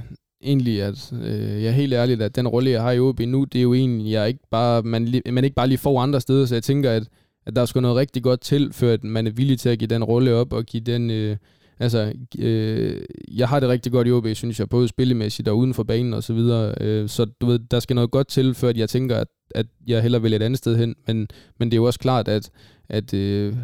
[0.43, 3.43] egentlig, at øh, jeg er helt ærlig, at den rolle, jeg har i OB nu,
[3.43, 6.45] det er jo en, jeg ikke bare, man, man ikke bare lige får andre steder,
[6.45, 7.03] så jeg tænker, at,
[7.45, 9.87] at der sgu noget rigtig godt til, før at man er villig til at give
[9.87, 11.37] den rolle op, og give den, øh,
[11.79, 15.73] altså, øh, jeg har det rigtig godt i OB, synes jeg, både spillemæssigt og uden
[15.73, 18.71] for banen og så videre, øh, så du ved, der skal noget godt til, før
[18.75, 21.27] jeg tænker, at, at jeg heller vil et andet sted hen, men,
[21.59, 22.49] men det er jo også klart, at,
[22.89, 23.55] at øh,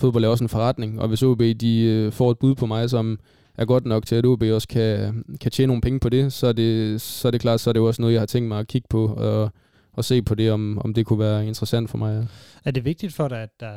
[0.00, 2.90] fodbold er også en forretning, og hvis OB de øh, får et bud på mig,
[2.90, 3.18] som
[3.54, 6.46] er godt nok til, at OB også kan, kan tjene nogle penge på det, så
[6.46, 8.58] er det, så er det klart, så er det også noget, jeg har tænkt mig
[8.58, 9.50] at kigge på, og,
[9.92, 12.20] og se på det, om, om det kunne være interessant for mig.
[12.20, 12.26] Ja.
[12.64, 13.74] Er det vigtigt for dig, at der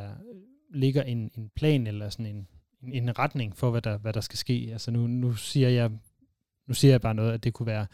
[0.74, 2.48] ligger en, en plan eller sådan en,
[2.84, 4.70] en, en retning for, hvad der, hvad der skal ske?
[4.72, 5.92] Altså nu, nu, siger jeg,
[6.68, 7.86] nu siger jeg bare noget, at det kunne være,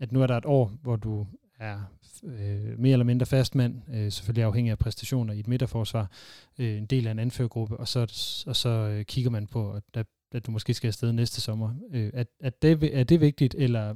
[0.00, 1.26] at nu er der et år, hvor du
[1.58, 1.76] er
[2.24, 6.10] øh, mere eller mindre fastmand, øh, selvfølgelig afhængig af præstationer i et midterforsvar,
[6.58, 8.00] øh, en del af en anførgruppe, og så,
[8.46, 10.02] og så øh, kigger man på, at, der,
[10.32, 11.70] at du måske skal afsted næste sommer.
[11.92, 13.94] Øh, er, er, det, er det vigtigt, eller,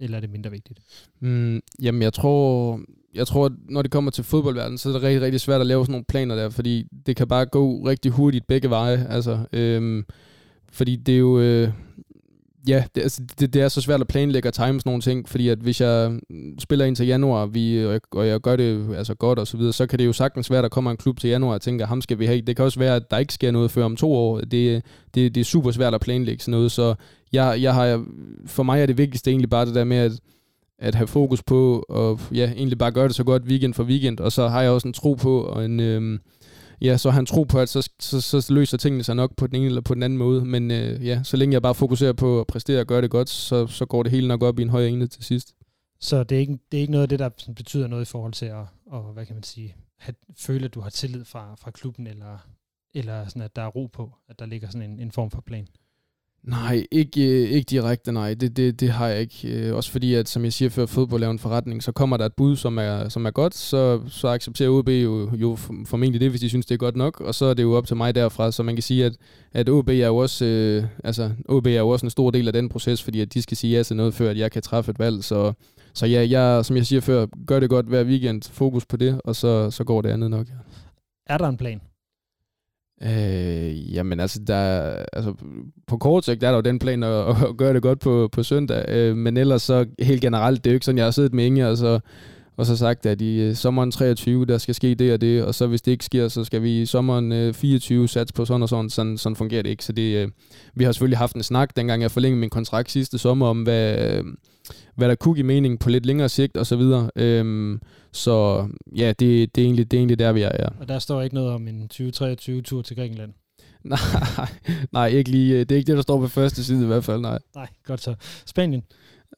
[0.00, 0.80] eller er det mindre vigtigt?
[1.20, 2.80] Mm, jamen, jeg tror,
[3.14, 5.66] jeg tror, at når det kommer til fodboldverdenen, så er det rigtig, rigtig svært at
[5.66, 9.06] lave sådan nogle planer der, fordi det kan bare gå rigtig hurtigt begge veje.
[9.10, 10.04] Altså, øhm,
[10.72, 11.40] fordi det er jo...
[11.40, 11.72] Øh,
[12.68, 15.28] ja, det, altså, det, det er så svært at planlægge og time sådan nogle ting,
[15.28, 18.56] fordi at hvis jeg mm, spiller ind til januar, vi, og, jeg, og jeg gør
[18.56, 20.90] det altså godt og så videre, så kan det jo sagtens være, at der kommer
[20.90, 22.40] en klub til januar og tænker, ham skal vi have.
[22.40, 24.40] Det kan også være, at der ikke sker noget før om to år.
[24.40, 26.94] Det, det, det er super svært at planlægge sådan noget, så
[27.32, 28.04] jeg, jeg har,
[28.46, 30.12] for mig er det vigtigste egentlig bare det der med, at
[30.80, 34.20] at have fokus på, og ja, egentlig bare gøre det så godt weekend for weekend,
[34.20, 36.18] og så har jeg også en tro på, og en, øhm,
[36.80, 39.46] ja, så har han tro på, at så, så, så løser tingene sig nok på
[39.46, 40.44] den ene eller på den anden måde.
[40.44, 43.28] Men øh, ja, så længe jeg bare fokuserer på at præstere og gøre det godt,
[43.28, 45.54] så, så går det hele nok op i en høj enhed til sidst.
[46.00, 48.32] Så det er ikke, det er ikke noget af det, der betyder noget i forhold
[48.32, 51.70] til at, og, hvad kan man sige, at føle, at du har tillid fra, fra
[51.70, 52.38] klubben, eller,
[52.94, 55.40] eller sådan, at der er ro på, at der ligger sådan en, en form for
[55.40, 55.68] plan?
[56.42, 58.34] Nej, ikke, øh, ikke direkte, nej.
[58.34, 59.48] Det, det, det har jeg ikke.
[59.48, 62.26] Øh, også fordi, at som jeg siger før, fodbold er en forretning, så kommer der
[62.26, 66.30] et bud, som er, som er godt, så, så accepterer OB jo, jo formentlig det,
[66.30, 68.14] hvis de synes, det er godt nok, og så er det jo op til mig
[68.14, 69.16] derfra, så man kan sige, at,
[69.52, 72.52] at OB er jo også, øh, altså, OB er jo også en stor del af
[72.52, 74.90] den proces, fordi at de skal sige ja til noget, før at jeg kan træffe
[74.90, 75.52] et valg, så,
[75.94, 79.20] så ja, jeg, som jeg siger før, gør det godt hver weekend, fokus på det,
[79.24, 80.46] og så, så går det andet nok.
[80.48, 80.54] Ja.
[81.26, 81.80] Er der en plan?
[83.02, 85.34] Øh, jamen altså, der, altså,
[85.86, 88.42] på kort sigt er der jo den plan at, at gøre det godt på, på
[88.42, 91.34] søndag, øh, men ellers så helt generelt, det er jo ikke sådan, jeg har siddet
[91.34, 92.00] med Inge og så,
[92.56, 95.54] og så sagt, at i øh, sommeren 23, der skal ske det og det, og
[95.54, 98.62] så hvis det ikke sker, så skal vi i sommeren øh, 24 satse på sådan
[98.62, 99.84] og sådan, sådan, sådan fungerer det ikke.
[99.84, 100.28] Så det, øh,
[100.74, 104.14] vi har selvfølgelig haft en snak, dengang jeg forlængede min kontrakt sidste sommer, om hvad,
[104.14, 104.24] øh,
[104.96, 107.10] hvad der kunne give mening på lidt længere sigt og så videre.
[107.16, 107.80] Øhm,
[108.12, 110.68] så ja, det, det, er egentlig, det er egentlig der, vi er, ja.
[110.80, 113.32] Og der står ikke noget om en 2023-tur til Grækenland?
[113.84, 113.98] nej,
[114.92, 115.58] nej, ikke lige.
[115.58, 117.38] Det er ikke det, der står på første side i hvert fald, nej.
[117.54, 118.14] Nej, godt så.
[118.46, 118.82] Spanien?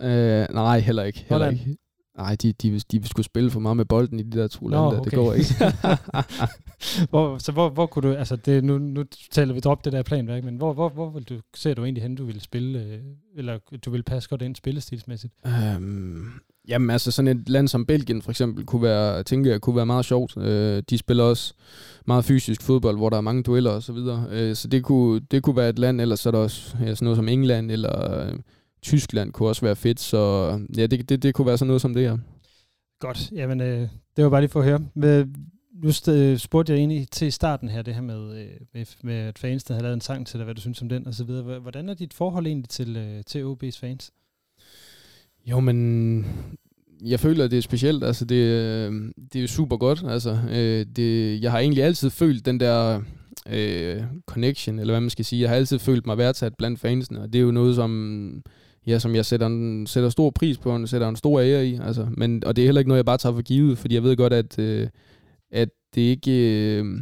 [0.03, 1.27] Øh, nej, heller ikke.
[1.29, 1.77] Heller ikke.
[2.17, 4.87] Nej, de, de, de skulle spille for meget med bolden i de der to lande,
[4.87, 5.11] okay.
[5.11, 5.55] det går ikke.
[7.11, 10.03] hvor, så hvor, hvor kunne du, altså det, nu, nu taler vi drop det der
[10.03, 12.99] planværk, men hvor, hvor, hvor vil du, ser du egentlig hen, du vil spille, øh,
[13.37, 15.33] eller du vil passe godt ind spillestilsmæssigt?
[15.77, 16.33] Um,
[16.69, 19.77] jamen altså sådan et land som Belgien for eksempel, kunne være, jeg tænker jeg, kunne
[19.77, 20.37] være meget sjovt.
[20.37, 20.45] Uh,
[20.91, 21.55] de spiller også
[22.07, 24.27] meget fysisk fodbold, hvor der er mange dueller og så videre.
[24.31, 26.95] Uh, så det kunne, det kunne være et land, eller så er der også ja,
[26.95, 28.27] sådan noget som England, eller...
[28.29, 28.39] Uh,
[28.83, 31.95] Tyskland kunne også være fedt, så ja, det, det, det kunne være sådan noget som
[31.95, 32.19] det her.
[33.01, 34.81] Godt, jamen øh, det var bare lige for at høre.
[34.95, 35.27] Med,
[35.83, 35.93] nu
[36.39, 39.75] spurgte jeg egentlig til starten her, det her med, øh, med, med at fans, der
[39.75, 41.59] havde lavet en sang til dig, hvad du synes om den og så videre.
[41.59, 44.13] Hvordan er dit forhold egentlig til, øh, til OB's fans?
[45.47, 46.27] Jo, men
[47.05, 48.05] jeg føler, at det er specielt.
[48.05, 50.05] Altså, det, øh, det er super godt.
[50.07, 53.03] Altså, øh, det, jeg har egentlig altid følt den der
[53.49, 55.43] øh, connection, eller hvad man skal sige.
[55.43, 58.43] Jeg har altid følt mig værdsat blandt fansene, og det er jo noget, som
[58.87, 61.79] ja, som jeg sætter, en, sætter stor pris på, og sætter en stor ære i.
[61.83, 64.03] Altså, men, og det er heller ikke noget, jeg bare tager for givet, fordi jeg
[64.03, 64.89] ved godt, at, øh,
[65.51, 66.33] at det ikke...
[66.79, 67.01] Øh,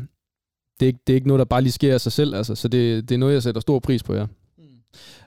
[0.80, 2.54] det er, ikke, det er ikke noget, der bare lige sker af sig selv, altså,
[2.54, 4.26] så det, det er noget, jeg sætter stor pris på, ja.
[4.58, 4.64] Mm.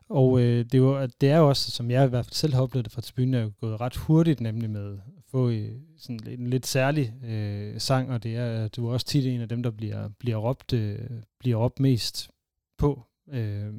[0.09, 2.61] Og øh, det, var, det er jo også, som jeg i hvert fald selv har
[2.61, 6.19] oplevet det fra tribunen, er jo gået ret hurtigt, nemlig med at få øh, sådan
[6.27, 9.63] en lidt særlig øh, sang, og det er, du er også tit en af dem,
[9.63, 10.99] der bliver, bliver, råbt, øh,
[11.39, 12.29] bliver råbt mest
[12.77, 13.01] på
[13.33, 13.73] øh,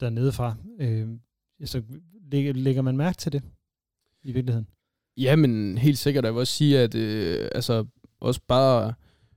[0.00, 0.54] dernede fra.
[0.80, 1.08] Øh,
[1.64, 1.82] så
[2.32, 3.42] lægger, lægger man mærke til det
[4.24, 4.66] i virkeligheden?
[5.16, 6.24] Ja, men helt sikkert.
[6.24, 7.84] Jeg vil også sige, at øh, altså,
[8.20, 8.92] også bare,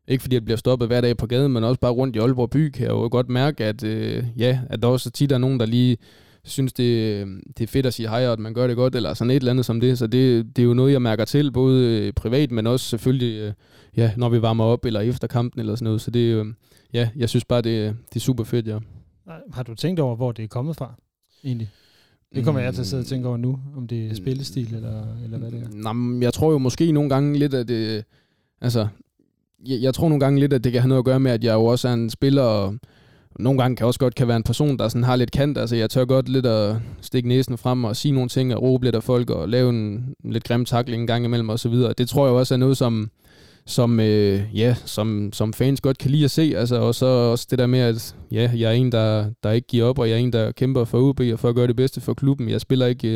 [0.08, 2.50] ikke fordi jeg bliver stoppet hver dag på gaden, men også bare rundt i Aalborg
[2.50, 5.60] by, kan jeg jo godt mærke, at, øh, ja, at der også tit er nogen,
[5.60, 5.98] der lige
[6.44, 9.14] synes, det, det er fedt at sige hej, og at man gør det godt, eller
[9.14, 9.98] sådan et eller andet som det.
[9.98, 13.40] Så det, det er jo noget, jeg mærker til, både øh, privat, men også selvfølgelig,
[13.40, 13.54] øh,
[13.98, 16.02] ja, når vi varmer op, eller efter kampen, eller sådan noget.
[16.02, 16.46] Så det, øh,
[16.94, 18.80] ja, jeg synes bare, det, det er super fedt, ja.
[19.52, 20.94] Har du tænkt over, hvor det er kommet fra,
[21.44, 21.70] egentlig?
[22.36, 25.04] Det kommer jeg til at sidde og tænke over nu, om det er spillestil, eller,
[25.24, 25.94] eller hvad det er.
[25.94, 28.04] Nå, jeg tror jo måske nogle gange lidt, at det...
[28.62, 28.88] Altså,
[29.68, 31.44] jeg, jeg tror nogle gange lidt, at det kan have noget at gøre med, at
[31.44, 32.76] jeg jo også er en spiller, og
[33.40, 35.58] nogle gange kan jeg også godt kan være en person, der sådan har lidt kant.
[35.58, 38.86] Altså, jeg tør godt lidt at stikke næsen frem og sige nogle ting, og råbe
[38.86, 41.70] lidt af folk, og lave en, en lidt grim takling en gang imellem, og så
[41.70, 41.94] videre.
[41.98, 43.10] Det tror jeg også er noget, som,
[43.66, 46.54] som, øh, ja, som, som fans godt kan lide at se.
[46.58, 49.68] Altså, og så også det der med, at ja, jeg er en, der, der ikke
[49.68, 51.76] giver op, og jeg er en, der kæmper for UB og for at gøre det
[51.76, 52.50] bedste for klubben.
[52.50, 53.16] Jeg spiller ikke, øh,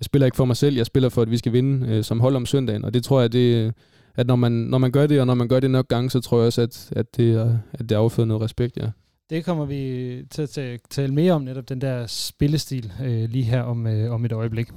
[0.00, 2.20] jeg spiller ikke for mig selv, jeg spiller for, at vi skal vinde øh, som
[2.20, 2.84] hold om søndagen.
[2.84, 3.74] Og det tror jeg, det,
[4.14, 6.20] at når man, når man gør det, og når man gør det nok gange, så
[6.20, 8.86] tror jeg også, at, at, det, at det afføder noget respekt, ja.
[9.30, 13.62] Det kommer vi til at tale mere om, netop den der spillestil, øh, lige her
[13.62, 14.68] om, øh, om et øjeblik.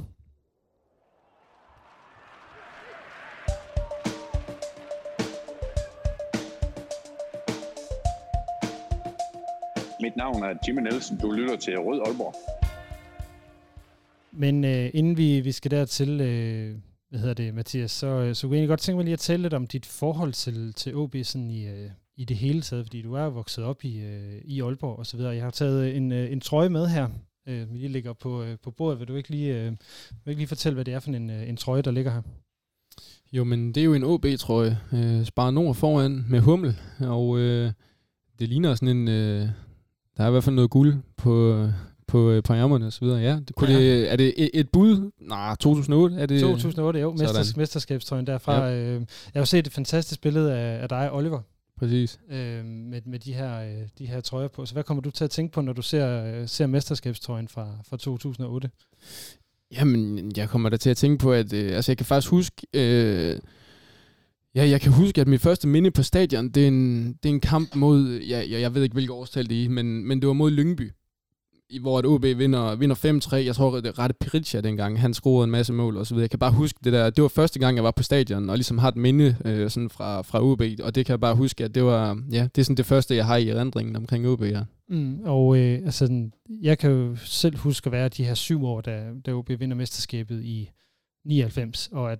[10.03, 11.17] Mit navn er Jimmy Nielsen.
[11.17, 12.35] Du lytter til Rød Aalborg.
[14.31, 16.75] Men øh, inden vi, vi skal dertil, øh,
[17.09, 19.19] hvad hedder det, Mathias, så, øh, så kunne jeg egentlig godt tænke mig lige at
[19.19, 22.85] tale lidt om dit forhold til, til OB sådan i, øh, i det hele taget,
[22.85, 25.35] fordi du er vokset op i, øh, i Aalborg og så videre.
[25.35, 27.07] Jeg har taget en, øh, en trøje med her,
[27.47, 28.99] øh, lige ligger på, øh, på bordet.
[28.99, 29.77] Vil du ikke lige, øh, vil
[30.25, 32.21] du ikke lige fortælle, hvad det er for en, øh, en trøje, der ligger her?
[33.33, 34.79] Jo, men det er jo en OB-trøje.
[34.93, 37.71] Øh, Spar Nord foran med hummel, og øh,
[38.39, 39.07] det ligner sådan en...
[39.07, 39.49] Øh,
[40.17, 41.67] der er i hvert fald noget guld på,
[42.07, 43.19] på, øh, på ærmerne og så videre.
[43.19, 43.79] Ja, det, kunne ja.
[43.79, 45.11] det, er det et, et bud?
[45.19, 46.41] Nej, 2008 er det?
[46.41, 47.11] 2008, jo.
[47.11, 48.65] Mesters, mesterskabstrøjen derfra.
[48.65, 48.75] Ja.
[48.75, 51.41] Øh, jeg har jo set et fantastisk billede af, af dig, Oliver.
[51.79, 52.19] Præcis.
[52.29, 54.65] Øh, med, med de her, øh, de her trøjer på.
[54.65, 57.67] Så hvad kommer du til at tænke på, når du ser, øh, ser mesterskabstrøjen fra,
[57.89, 58.69] fra 2008?
[59.71, 62.67] Jamen, jeg kommer da til at tænke på, at øh, altså, jeg kan faktisk huske...
[62.73, 63.39] Øh,
[64.55, 67.33] Ja, jeg kan huske, at mit første minde på stadion, det er en, det er
[67.33, 70.27] en kamp mod, ja, jeg, jeg ved ikke, hvilket årstal det er, men, men det
[70.27, 70.91] var mod Lyngby,
[71.81, 73.35] hvor et OB vinder, vinder 5-3.
[73.35, 76.23] Jeg tror, det er Rette Piritja dengang, han scorede en masse mål og så videre.
[76.23, 78.55] Jeg kan bare huske det der, det var første gang, jeg var på stadion, og
[78.55, 81.63] ligesom har et minde øh, sådan fra, fra OB, og det kan jeg bare huske,
[81.63, 84.41] at det var, ja, det er sådan det første, jeg har i erindringen omkring OB,
[84.41, 84.61] ja.
[84.89, 86.29] Mm, og øh, altså,
[86.61, 89.75] jeg kan jo selv huske at være de her syv år, da, da OB vinder
[89.75, 90.69] mesterskabet i
[91.25, 92.19] 99, og at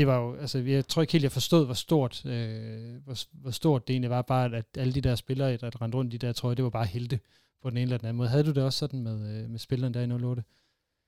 [0.00, 3.50] det var jo, altså jeg tror ikke helt, jeg forstod, hvor stort, øh, hvor, hvor
[3.50, 6.26] stort det egentlig var, bare at alle de der spillere, der rendte rundt i de
[6.26, 7.18] der trøjer, det var bare helte
[7.62, 8.28] på den ene eller den anden måde.
[8.28, 10.42] Havde du det også sådan med, øh, med spilleren der i 08?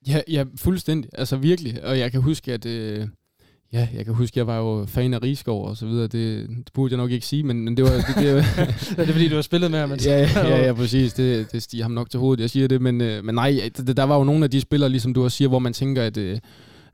[0.09, 1.11] Ja, ja, fuldstændig.
[1.15, 1.85] Altså virkelig.
[1.85, 2.67] Og jeg kan huske, at...
[2.67, 3.09] Øh,
[3.73, 6.07] ja, jeg kan huske, at jeg var jo fan af Rigskov og så videre.
[6.07, 7.91] Det, det burde jeg nok ikke sige, men, men det var...
[7.91, 8.29] Det, det,
[8.99, 9.93] er det fordi, du har spillet med ham?
[9.93, 11.13] Ja, ja, ja, ja, præcis.
[11.13, 12.83] Det, det stiger ham nok til hovedet, jeg siger det.
[12.83, 15.37] Men, øh, men nej, det, der var jo nogle af de spillere, ligesom du også
[15.37, 16.17] siger, hvor man tænker, at...
[16.17, 16.39] Øh,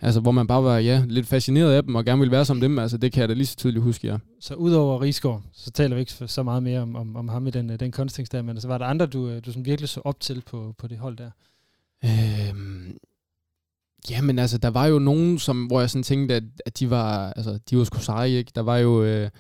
[0.01, 2.61] Altså, hvor man bare var ja, lidt fascineret af dem, og gerne ville være som
[2.61, 2.79] dem.
[2.79, 4.17] Altså, det kan jeg da lige så tydeligt huske, ja.
[4.41, 7.51] Så udover Rigsgaard, så taler vi ikke så meget mere om, om, om ham i
[7.51, 10.21] den, den kontekst der, men altså, var der andre, du, du sådan virkelig så op
[10.21, 11.31] til på, på det hold der?
[12.05, 12.97] Øhm,
[14.11, 17.33] jamen altså, der var jo nogen, som, hvor jeg sådan tænkte, at, at de var,
[17.33, 18.53] altså, de var sgu seje, ikke?
[18.55, 19.31] Der var jo, øh,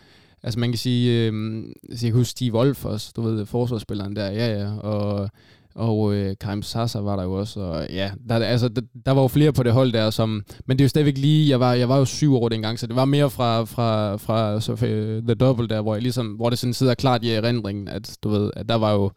[0.42, 4.30] altså man kan sige, øh, jeg kan huske Steve Wolf også, du ved, forsvarsspilleren der,
[4.30, 5.30] ja ja, og
[5.78, 9.22] og øh, Karim Sasa var der jo også, og ja, der, altså, der, der var
[9.22, 11.72] jo flere på det hold der, som, men det er jo stadigvæk lige, jeg var,
[11.72, 15.22] jeg var jo syv år dengang, så det var mere fra, fra, fra så, øh,
[15.22, 18.28] The Double der, hvor, jeg ligesom, hvor det sådan sidder klart i erindringen, at du
[18.28, 19.10] ved, at der var jo,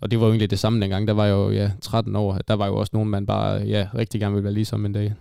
[0.00, 2.54] og det var jo egentlig det samme dengang, der var jo ja, 13 år, der
[2.54, 5.14] var jo også nogen, man bare ja, rigtig gerne ville være ligesom en dag.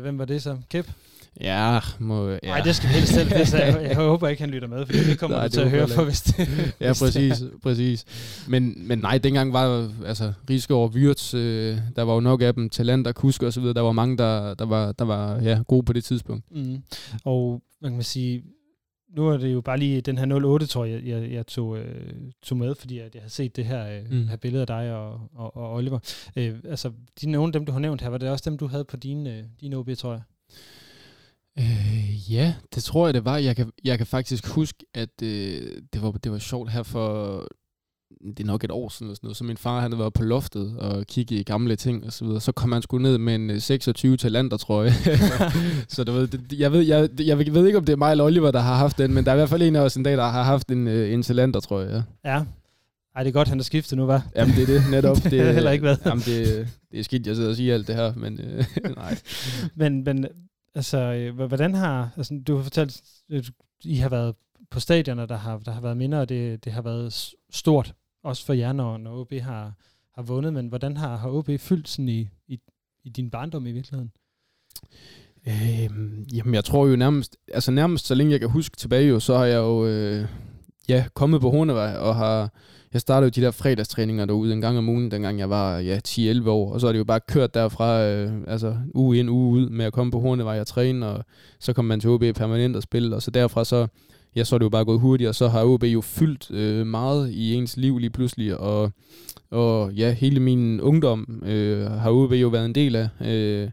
[0.00, 0.56] Hvem var det så?
[0.70, 0.92] Kip?
[1.40, 2.28] Ja, må...
[2.28, 2.38] Ja.
[2.44, 3.30] Nej, det skal vi helst selv.
[3.30, 5.70] Det, jeg, jeg håber ikke, han lytter med, for det kommer nej, du til at
[5.70, 6.48] høre for, hvis det...
[6.80, 8.04] ja, præcis, præcis.
[8.48, 12.54] Men, men nej, dengang var altså, Rigsgaard og Wirtz, øh, der var jo nok af
[12.54, 13.14] dem, talent og
[13.52, 13.74] så videre.
[13.74, 16.44] Der var mange, der, der var, der var ja, gode på det tidspunkt.
[16.50, 16.82] Mm.
[17.24, 18.42] Og man kan sige,
[19.16, 22.14] nu er det jo bare lige den her 08, tror jeg, jeg, jeg tog, øh,
[22.42, 24.26] tog med, fordi at jeg har set det her, øh, mm.
[24.28, 25.98] her billede af dig og, og, og Oliver.
[26.36, 28.66] Øh, altså, de, nogle af dem, du har nævnt her, var det også dem, du
[28.66, 30.22] havde på dine, øh, dine OB, tror jeg?
[31.58, 33.36] Øh, ja, det tror jeg, det var.
[33.36, 37.46] Jeg kan, jeg kan faktisk huske, at øh, det, var, det var sjovt her for
[38.24, 40.12] det er nok et år siden, eller sådan noget, så min far han havde været
[40.12, 42.40] på loftet og kigge i gamle ting og så videre.
[42.40, 44.92] Så kom han sgu ned med en 26 øh, talenter, tror jeg.
[45.88, 48.24] så du ved, det, jeg, ved, jeg, jeg ved ikke, om det er mig eller
[48.24, 50.02] Oliver, der har haft den, men der er i hvert fald en af os en
[50.02, 52.02] dag, der har haft en, øh, en talenter, tror jeg.
[52.24, 52.32] Ja.
[52.32, 52.44] ja.
[53.16, 54.26] Ej, det er godt, han har skiftet nu, var.
[54.36, 55.16] Jamen, det er det, netop.
[55.22, 55.98] det, det har heller ikke været.
[56.06, 58.64] Jamen, det, det er skidt, jeg sidder og siger alt det her, men øh,
[58.96, 59.18] nej.
[59.74, 60.26] men, men
[60.74, 63.50] Altså, øh, hvordan har, altså, du har fortalt, at
[63.84, 64.34] I har været
[64.70, 68.46] på stadioner, der har, der har været mindre, og det, det har været stort, også
[68.46, 69.72] for jer, når, når OB har,
[70.14, 72.60] har vundet, men hvordan har, har OB fyldt sådan i, i,
[73.04, 74.12] i din barndom i virkeligheden?
[75.46, 79.20] Øhm, jamen, jeg tror jo nærmest, altså nærmest så længe jeg kan huske tilbage jo,
[79.20, 80.28] så har jeg jo, øh,
[80.88, 82.52] ja, kommet på Hornevej og har,
[82.92, 85.98] jeg startede jo de der fredagstræninger derude en gang om ugen, dengang jeg var ja,
[86.08, 89.60] 10-11 år, og så er det jo bare kørt derfra, øh, altså uge ind, uge
[89.60, 91.24] ud med at komme på Hornevej og træne, og
[91.60, 93.86] så kom man til OB permanent og spille, og så derfra så,
[94.36, 96.86] ja, så er det jo bare gået hurtigt, og så har OB jo fyldt øh,
[96.86, 98.92] meget i ens liv lige pludselig, og,
[99.50, 103.68] og ja, hele min ungdom øh, har OB jo været en del af, øh,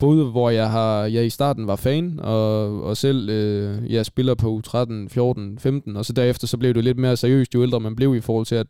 [0.00, 4.34] både hvor jeg har jeg i starten var fan, og, og selv øh, jeg spiller
[4.34, 7.80] på U13, 14, 15, og så derefter så blev det lidt mere seriøst, jo ældre
[7.80, 8.66] man blev i forhold til, at,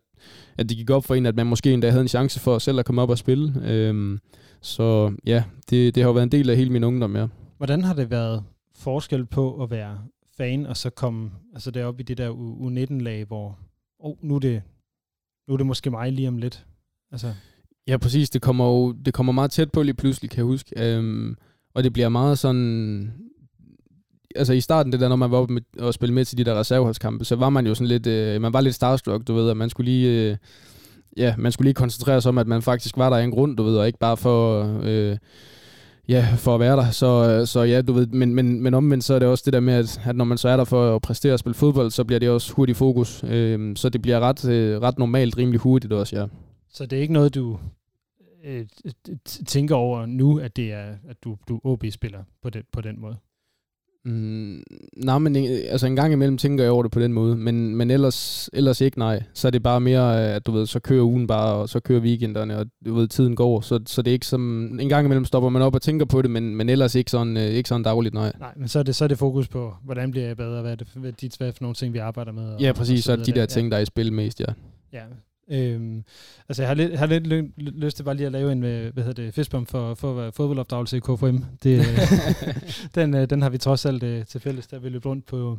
[0.59, 2.79] at det gik op for en, at man måske endda havde en chance for selv
[2.79, 3.63] at komme op og spille.
[3.65, 4.19] Øhm,
[4.61, 7.27] så ja, det, det har jo været en del af hele min ungdom, ja.
[7.57, 9.99] Hvordan har det været forskel på at være
[10.37, 13.59] fan, og så komme altså derop i det der U19-lag, hvor
[13.99, 14.63] oh, nu, er det,
[15.49, 16.67] nu er det måske mig lige om lidt?
[17.13, 17.35] Altså.
[17.91, 18.31] Ja, præcis.
[18.31, 20.73] Det kommer jo det kommer meget tæt på lige pludselig, kan jeg huske.
[20.77, 21.37] Øhm,
[21.75, 23.13] og det bliver meget sådan...
[24.37, 26.45] Altså i starten, det der, når man var oppe med, og spille med til de
[26.45, 28.07] der reserveholdskampe, så var man jo sådan lidt...
[28.07, 30.31] Øh, man var lidt starstruck, du ved, at man skulle lige...
[30.31, 30.37] Øh,
[31.17, 33.57] ja, man skulle lige koncentrere sig om, at man faktisk var der i en grund,
[33.57, 34.63] du ved, og ikke bare for...
[34.83, 35.17] Øh,
[36.09, 36.91] ja, for at være der.
[36.91, 39.53] Så, øh, så ja, du ved, men, men, men omvendt så er det også det
[39.53, 41.91] der med, at, at når man så er der for at præstere og spille fodbold,
[41.91, 43.25] så bliver det også hurtigt fokus.
[43.25, 46.27] Øh, så det bliver ret, øh, ret normalt, rimelig hurtigt også, ja.
[46.73, 47.59] Så det er ikke noget, du
[48.45, 48.67] øh,
[49.47, 53.17] tænker over nu, at det er, at du, du OB-spiller på, det, på den måde?
[54.05, 54.63] Mm,
[54.97, 57.91] nej, men altså en gang imellem tænker jeg over det på den måde, men, men
[57.91, 59.23] ellers, ellers ikke nej.
[59.35, 62.01] Så er det bare mere, at du ved, så kører ugen bare, og så kører
[62.01, 63.61] weekenderne, og du ved, tiden går.
[63.61, 66.23] Så, så det er ikke som, en gang imellem stopper man op og tænker på
[66.23, 68.33] det, men, men ellers ikke sådan, øh, ikke sådan dagligt, nej.
[68.39, 70.73] Nej, men så er, det, så er det fokus på, hvordan bliver jeg bedre, hvad
[70.73, 72.55] er det, hvad, de, hvad er for nogle ting, vi arbejder med.
[72.55, 74.13] Og, ja, præcis, og så, så er det de der ting, der er i spil
[74.13, 74.53] mest, ja.
[74.93, 75.03] Ja,
[75.51, 76.05] Øhm,
[76.49, 79.05] altså jeg har lidt, har lidt lyst til bare lige at lave en øh, hvad
[79.05, 81.37] hedder det, fistbomb for, for fodboldopdragelse i KFM.
[81.63, 81.99] Det, øh,
[82.95, 85.59] den, øh, den har vi trods alt til fælles, der vi løbet rundt på,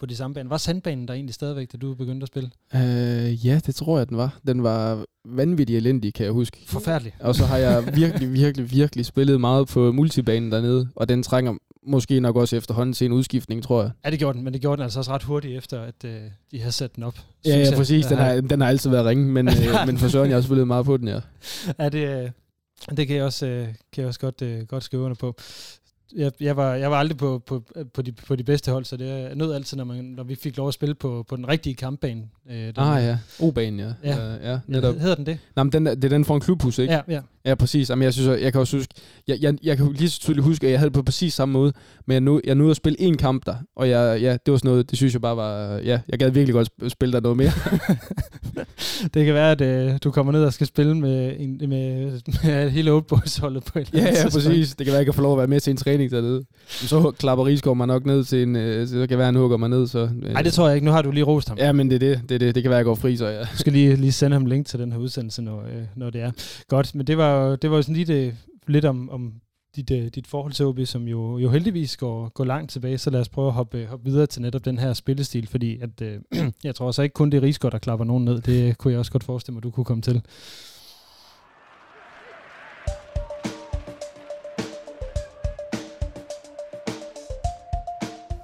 [0.00, 0.48] på de samme baner.
[0.48, 2.50] Var sandbanen der egentlig stadigvæk, da du begyndte at spille?
[2.74, 4.38] Øh, ja, det tror jeg, den var.
[4.46, 6.58] Den var vanvittig elendig, kan jeg huske.
[6.66, 7.14] Forfærdelig.
[7.20, 11.54] Og så har jeg virkelig, virkelig, virkelig spillet meget på multibanen dernede, og den trænger
[11.86, 13.90] måske nok også efterhånden til en udskiftning, tror jeg.
[14.04, 16.20] Ja, det gjorde den, men det gjorde den altså også ret hurtigt efter, at øh,
[16.50, 17.18] de havde sat den op.
[17.44, 18.06] Ja, ja, præcis.
[18.06, 19.54] Den har, den har altid været ringe, men, øh,
[19.86, 21.20] men for Søren, jeg har spillet meget på den, ja.
[21.78, 22.30] Ja, det, øh,
[22.96, 25.36] det kan jeg også, øh, kan jeg også godt, øh, godt skrive under på
[26.16, 28.96] jeg, jeg, var, jeg var aldrig på, på, på, de, på de bedste hold, så
[28.96, 31.48] det er nødt altid, når, man, når vi fik lov at spille på, på den
[31.48, 32.22] rigtige kampbane.
[32.50, 33.92] Øh, ah ja, O-banen, ja.
[34.04, 34.94] Ja, uh, ja netop.
[34.94, 35.38] hedder den det?
[35.56, 36.94] Nej, men den, det er den fra en klubhus, ikke?
[36.94, 37.20] Ja, ja.
[37.48, 37.90] Ja, præcis.
[37.90, 38.94] Jamen, jeg, synes, jeg, jeg kan også huske,
[39.28, 41.52] jeg, jeg, jeg kan lige så tydeligt huske, at jeg havde det på præcis samme
[41.52, 41.72] måde,
[42.06, 44.56] men jeg, nu, jeg nåede at spille en kamp der, og jeg, ja, det var
[44.56, 47.36] sådan noget, det synes jeg bare var, ja, jeg gad virkelig godt spille der noget
[47.36, 47.52] mere.
[49.14, 52.10] det kan være, at øh, du kommer ned og skal spille med, en, med,
[52.44, 54.74] med hele Old Boys-holdet på et Ja, ja, præcis.
[54.74, 56.44] Det kan være, at jeg kan få lov at være med til en træning dernede.
[56.68, 59.56] Så klapper Rigsgaard mig nok ned til en, øh, så kan være, at han hugger
[59.56, 59.86] mig ned.
[59.86, 60.44] Så, Nej, øh.
[60.44, 60.84] det tror jeg ikke.
[60.84, 61.58] Nu har du lige rost ham.
[61.58, 62.20] Ja, men det er det.
[62.28, 62.54] Det, er det.
[62.54, 63.40] det kan være, at jeg går fri, så ja.
[63.40, 66.20] Du skal lige, lige sende ham link til den her udsendelse, når, øh, når det
[66.20, 66.30] er.
[66.68, 69.32] Godt, men det var, det var jo sådan lige det, lidt om, om
[69.76, 73.10] dit, uh, dit forhold til OB, som jo, jo heldigvis går, går langt tilbage, så
[73.10, 76.38] lad os prøve at hoppe, hoppe videre til netop den her spillestil, fordi at, uh,
[76.64, 78.40] jeg tror også ikke kun det er Rigsgaard, der klapper nogen ned.
[78.40, 80.22] Det kunne jeg også godt forestille mig, du kunne komme til.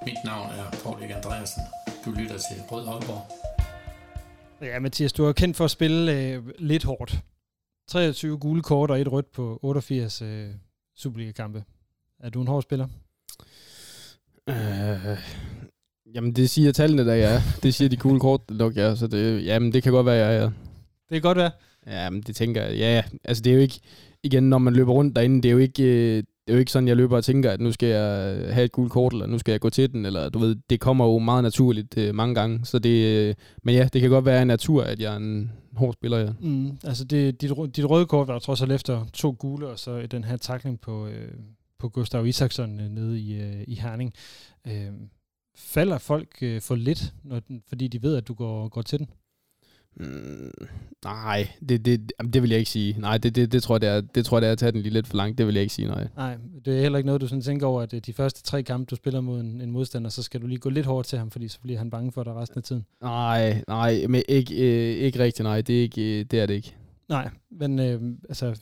[0.05, 1.61] Mit navn er Paul Erik Andreasen.
[2.05, 3.45] Du lytter til Rød Aalborg.
[4.61, 7.23] Ja, Mathias, du er kendt for at spille uh, lidt hårdt.
[7.87, 10.27] 23 gule kort og et rødt på 88 uh,
[10.97, 11.63] Superliga-kampe.
[12.19, 12.87] Er du en hård spiller?
[14.49, 15.17] Øh,
[16.15, 17.41] jamen, det siger tallene, der ja.
[17.63, 18.95] Det siger de gule kort nok, ja.
[18.95, 20.45] Så det, jamen, det kan godt være, ja, ja.
[20.45, 21.51] Det kan godt være.
[21.87, 23.79] Ja, men det tænker jeg, ja, altså det er jo ikke,
[24.23, 26.71] igen, når man løber rundt derinde, det er jo ikke, øh, det er jo ikke
[26.71, 29.27] sådan, jeg løber og tænker, at nu skal jeg øh, have et gult kort, eller
[29.27, 32.15] nu skal jeg gå til den, eller du ved, det kommer jo meget naturligt øh,
[32.15, 35.13] mange gange, så det, øh, men ja, det kan godt være en natur, at jeg
[35.13, 36.31] er en hård spiller, ja.
[36.39, 40.07] Mm, altså det, dit, dit røde kort var trods alt efter to gule, og så
[40.11, 41.31] den her takling på, øh,
[41.79, 44.13] på Gustav Isaksson øh, nede i, øh, i Herning.
[44.67, 44.91] Øh,
[45.55, 48.99] falder folk øh, for lidt, når den, fordi de ved, at du går, går til
[48.99, 49.07] den?
[49.97, 50.51] Mm,
[51.03, 52.99] nej, det, det, det vil jeg ikke sige.
[52.99, 54.71] Nej, det, det, det, tror jeg, det, er, det tror jeg, det er at tage
[54.71, 55.37] den lige lidt for langt.
[55.37, 56.07] Det vil jeg ikke sige, nej.
[56.15, 58.63] Nej, det er heller ikke noget, du sådan tænker over, at øh, de første tre
[58.63, 61.19] kampe, du spiller mod en, en modstander, så skal du lige gå lidt hårdt til
[61.19, 62.85] ham, fordi så bliver han bange for dig resten af tiden.
[63.01, 65.61] Nej, nej, men ikke, øh, ikke rigtigt, nej.
[65.61, 66.75] Det er, ikke, øh, det er det ikke.
[67.09, 68.59] Nej, men øh, altså,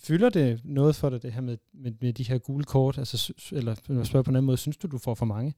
[0.00, 2.98] fylder det noget for dig, det her med, med, med de her gule kort?
[2.98, 5.54] Altså, eller spørger på en anden måde, synes du, du får for mange?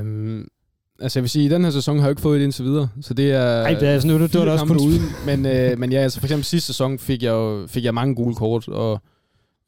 [0.00, 0.48] Um,
[1.00, 2.88] Altså jeg vil sige, i den her sæson har jeg ikke fået det indtil videre,
[3.00, 3.62] så det er...
[3.62, 4.76] Ej, det er altså nu, det, det var da også kun...
[4.76, 5.02] uden.
[5.26, 8.14] Men, øh, men ja, altså for eksempel sidste sæson fik jeg, jo, fik jeg mange
[8.14, 9.00] gule kort, og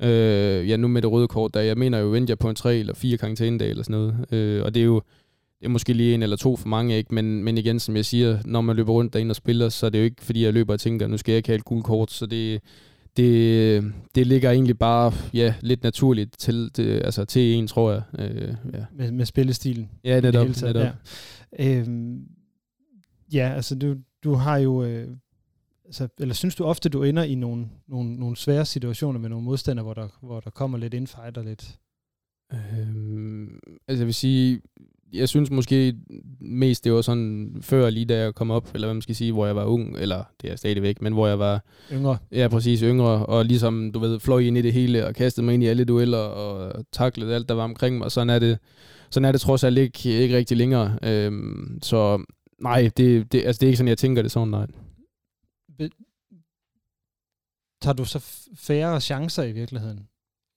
[0.02, 2.56] øh, ja, nu med det røde kort, der jeg mener jo, vendte jeg på en
[2.56, 4.32] tre eller fire karantænedage eller sådan noget.
[4.32, 5.02] Øh, og det er jo
[5.60, 7.14] det er måske lige en eller to for mange, ikke?
[7.14, 9.90] Men, men igen, som jeg siger, når man løber rundt derinde og spiller, så er
[9.90, 11.84] det jo ikke, fordi jeg løber og tænker, nu skal jeg ikke have et gult
[11.84, 12.62] kort, så det,
[13.18, 18.02] det, det ligger egentlig bare ja, lidt naturligt til, det, altså til en, tror jeg.
[18.18, 18.84] Øh, ja.
[18.92, 19.90] med, med spillestilen.
[20.04, 20.46] Ja, netop.
[20.46, 20.82] Det netop.
[21.58, 21.78] Ja.
[21.78, 22.28] Øhm,
[23.32, 24.84] ja, altså du, du har jo...
[24.84, 25.08] Øh,
[25.84, 29.44] altså, eller synes du ofte, du ender i nogle, nogle, nogle svære situationer med nogle
[29.44, 31.78] modstandere, hvor der, hvor der kommer lidt infight og lidt...
[32.52, 33.58] Øhm,
[33.88, 34.60] altså jeg vil sige,
[35.12, 35.94] jeg synes måske
[36.40, 39.32] mest, det var sådan før lige da jeg kom op, eller hvad man skal sige,
[39.32, 41.64] hvor jeg var ung, eller det er stadigvæk, men hvor jeg var...
[41.92, 42.18] Yngre.
[42.32, 45.54] Ja, præcis, yngre, og ligesom, du ved, fløj ind i det hele, og kastede mig
[45.54, 48.58] ind i alle dueller, og taklede alt, der var omkring mig, sådan er det,
[49.10, 50.98] sådan er det trods alt ikke, ikke rigtig længere.
[51.02, 52.24] Øhm, så
[52.62, 54.66] nej, det, det, altså, det er ikke sådan, jeg tænker det sådan, nej.
[57.82, 58.18] Tager du så
[58.56, 60.08] færre chancer i virkeligheden?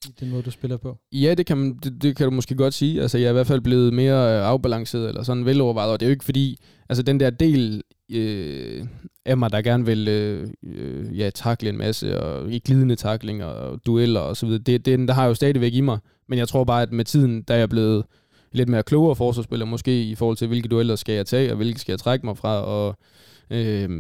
[0.06, 0.98] I den måde, du spiller på?
[1.12, 3.02] Ja, det kan, man, det, det kan du måske godt sige.
[3.02, 6.06] Altså, jeg er i hvert fald blevet mere øh, afbalanceret, eller sådan velovervejet, og det
[6.06, 6.58] er jo ikke fordi,
[6.90, 8.86] altså den der del øh,
[9.26, 13.44] af mig, der gerne vil øh, øh ja, takle en masse, og i glidende takling
[13.44, 16.00] og dueller og så videre, det, det, der har jeg jo stadigvæk i mig,
[16.30, 18.06] men jeg tror bare, at med tiden, der er jeg blevet
[18.52, 21.80] lidt mere klogere forsvarsspiller, måske i forhold til, hvilke dueller skal jeg tage, og hvilke
[21.80, 22.96] skal jeg trække mig fra, og Øh,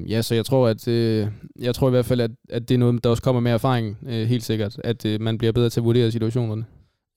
[0.10, 1.28] ja, så jeg tror, at øh,
[1.60, 3.97] jeg tror i hvert fald, at, at det er noget, der også kommer med erfaring,
[4.08, 6.66] øh, helt sikkert, at øh, man bliver bedre til at vurdere situationerne.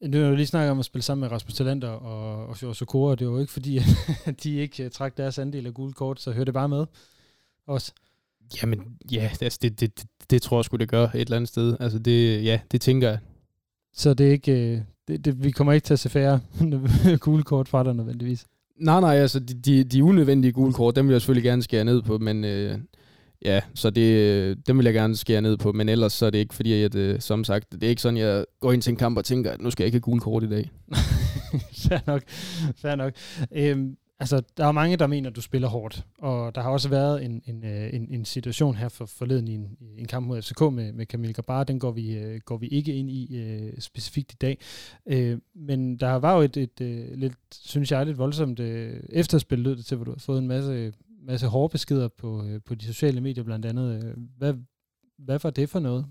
[0.02, 2.76] Nu har jo lige snakket om at spille sammen med Rasmus Talenter og, og, og
[2.76, 3.14] Sokora.
[3.14, 3.80] Det var jo ikke fordi,
[4.24, 6.86] at de ikke uh, trak deres andel af gule kort, så hør det bare med
[7.66, 7.92] også.
[8.62, 11.48] Jamen, ja, altså, det, det, det, det tror jeg skulle det gør et eller andet
[11.48, 11.76] sted.
[11.80, 13.18] Altså, det, ja, det tænker jeg.
[13.92, 16.40] Så det er ikke, øh, det, det, vi kommer ikke til at se færre
[17.24, 18.46] gule kort fra dig nødvendigvis?
[18.76, 21.84] Nej, nej, altså de, de, de unødvendige gule kort, dem vil jeg selvfølgelig gerne skære
[21.84, 22.78] ned på, men øh,
[23.44, 26.30] ja, så det, øh, dem vil jeg gerne skære ned på, men ellers så er
[26.30, 28.90] det ikke fordi, at øh, som sagt, det er ikke sådan, jeg går ind til
[28.90, 30.70] en kamp og tænker, at nu skal jeg ikke have gule kort i dag.
[31.88, 32.22] fair nok,
[32.76, 33.12] fair nok.
[33.52, 36.88] Øhm, altså, der er mange, der mener, at du spiller hårdt, og der har også
[36.88, 40.42] været en, en, øh, en, en situation her for forleden i en, en kamp mod
[40.42, 43.72] FCK med, med Camille Gabar, den går vi, øh, går vi ikke ind i øh,
[43.78, 44.58] specifikt i dag.
[45.06, 49.58] Øh, men der var jo et, et, et lidt, synes jeg, lidt voldsomt øh, efterspil,
[49.58, 50.92] lød det til, hvor du har fået en masse,
[51.22, 54.14] masse hårde beskeder på, øh, på de sociale medier blandt andet.
[54.38, 54.54] Hvad,
[55.18, 56.06] hvad var det for noget?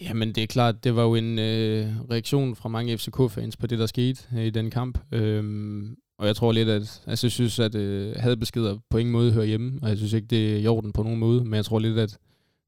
[0.00, 3.78] Jamen det er klart, det var jo en øh, reaktion fra mange FCK-fans på det,
[3.78, 4.98] der skete øh, i den kamp.
[5.12, 9.32] Øhm, og jeg tror lidt, at altså, jeg synes, at øh, hadbeskeder på ingen måde
[9.32, 11.64] hører hjemme, og jeg synes ikke, det er i orden på nogen måde, men jeg
[11.64, 12.18] tror lidt, at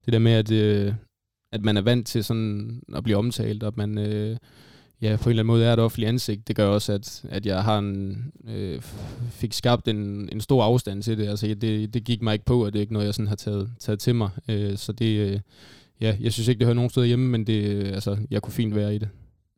[0.05, 0.95] det der med, at, øh,
[1.53, 4.37] at man er vant til sådan at blive omtalt, og at man øh,
[5.03, 7.47] ja, på en eller anden måde er et offentligt ansigt, det gør også, at, at
[7.47, 8.81] jeg har en, øh,
[9.31, 11.29] fik skabt en, en stor afstand til det.
[11.29, 13.37] Altså, det, det gik mig ikke på, og det er ikke noget, jeg sådan har
[13.37, 14.31] taget, taget til mig.
[14.49, 15.41] Øh, så det, øh,
[16.01, 18.53] ja, jeg synes ikke, det hører nogen steder hjemme, men det, øh, altså, jeg kunne
[18.53, 19.09] fint være i det.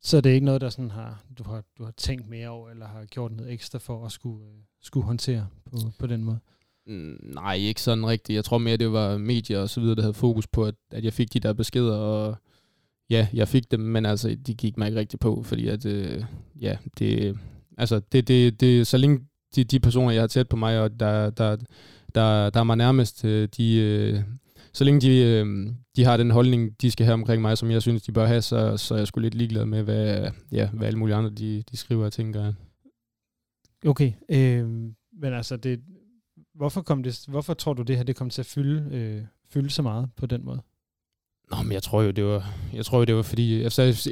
[0.02, 2.70] Så det er ikke noget, der sådan har, du, har, du har tænkt mere over,
[2.70, 6.38] eller har gjort noget ekstra for at skulle, uh, skulle håndtere på, på den måde?
[6.86, 8.36] Mm, nej, ikke sådan rigtigt.
[8.36, 11.04] Jeg tror mere, det var medier og så videre, der havde fokus på, at, at
[11.04, 12.36] jeg fik de der beskeder, og
[13.10, 16.24] ja, jeg fik dem, men altså, de gik mig ikke rigtigt på, fordi at, øh,
[16.60, 17.38] ja, det,
[17.78, 19.20] altså, det, det, det, så længe
[19.56, 21.56] de, de personer, jeg har tæt på mig, og der, der,
[22.14, 24.20] der, der er mig nærmest, øh, de, øh,
[24.72, 27.82] så længe de, øh, de har den holdning, de skal have omkring mig, som jeg
[27.82, 30.86] synes, de bør have, så, så er jeg sgu lidt ligeglad med, hvad, ja, hvad
[30.86, 32.52] alle mulige andre de, de skriver og tænker.
[33.86, 34.68] Okay, øh,
[35.20, 35.80] men altså, det,
[36.54, 39.70] hvorfor, kom det, hvorfor tror du, det her det kom til at fylde, øh, fylde
[39.70, 40.62] så meget på den måde?
[41.50, 43.68] Nå, men jeg tror jo, det var, jeg tror jo, det var fordi,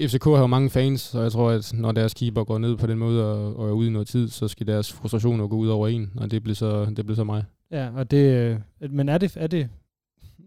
[0.08, 2.86] FCK har jo mange fans, så jeg tror, at når deres keeper går ned på
[2.86, 5.68] den måde og, og er ude i noget tid, så skal deres frustrationer gå ud
[5.68, 7.44] over en, og det blev så, det blev så mig.
[7.70, 8.34] Ja, og det,
[8.80, 9.68] øh, men er det, er det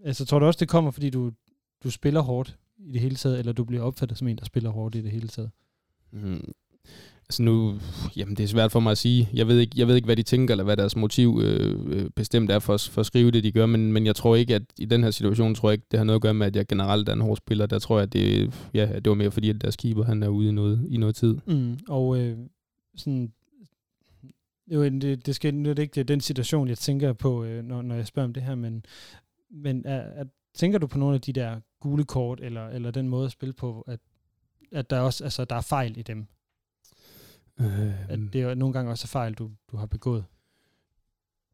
[0.06, 1.32] Altså, tror du også, det kommer, fordi du,
[1.84, 4.70] du spiller hårdt i det hele taget, eller du bliver opfattet som en, der spiller
[4.70, 5.50] hårdt i det hele taget?
[6.12, 6.54] Mm.
[7.32, 7.80] Altså nu,
[8.16, 9.30] jamen det er svært for mig at sige.
[9.34, 12.10] Jeg ved ikke, jeg ved ikke hvad de tænker, eller hvad deres motiv øh, øh,
[12.10, 14.62] bestemt er for, for at skrive det, de gør, men, men jeg tror ikke, at
[14.80, 16.68] i den her situation, tror jeg ikke, det har noget at gøre med, at jeg
[16.68, 17.66] generelt er en hård spiller.
[17.66, 20.28] Der tror jeg, at det, ja, det var mere fordi, at deres keeper, han er
[20.28, 21.38] ude i noget, i noget tid.
[21.46, 22.38] Mm, og øh,
[22.96, 23.32] sådan,
[24.68, 27.96] jo, det, det, skal, det er ikke den situation, jeg tænker på, øh, når, når
[27.96, 28.86] jeg spørger om det her, men
[29.52, 30.24] men er, er,
[30.54, 33.54] tænker du på nogle af de der gule kort, eller, eller den måde at spille
[33.54, 34.00] på, at,
[34.72, 36.28] at der også altså, der er fejl i dem?
[37.60, 40.26] Øh, at det er nogle gange også fejl, du, du har begået?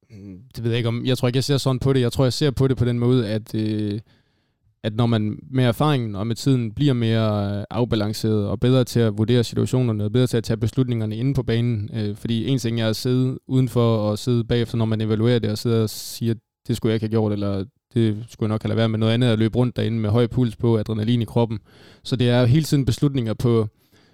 [0.10, 1.06] Mm, det ved jeg ikke om.
[1.06, 2.02] Jeg tror ikke, jeg ser sådan på det.
[2.02, 4.00] Jeg tror, jeg ser på det på den måde, at, øh,
[4.84, 9.00] at når man med erfaringen og med tiden bliver mere øh, afbalanceret og bedre til
[9.00, 11.89] at vurdere situationerne og bedre til at tage beslutningerne inde på banen.
[11.93, 15.52] Øh, fordi en ting er at sidde udenfor og sidde bagefter, når man evaluerer det
[15.52, 16.36] og sidde og siger,
[16.68, 18.99] det skulle jeg ikke have gjort, eller det skulle jeg nok have lade være med
[18.99, 21.59] noget andet at løbe rundt derinde med høj puls på, adrenalin i kroppen.
[22.03, 23.68] Så det er hele tiden beslutninger på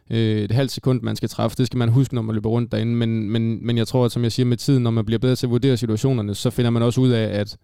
[0.09, 1.57] øh, et halvt sekund, man skal træffe.
[1.57, 2.95] Det skal man huske, når man løber rundt derinde.
[2.95, 5.35] Men, men, men jeg tror, at som jeg siger med tiden, når man bliver bedre
[5.35, 7.57] til at vurdere situationerne, så finder man også ud af, at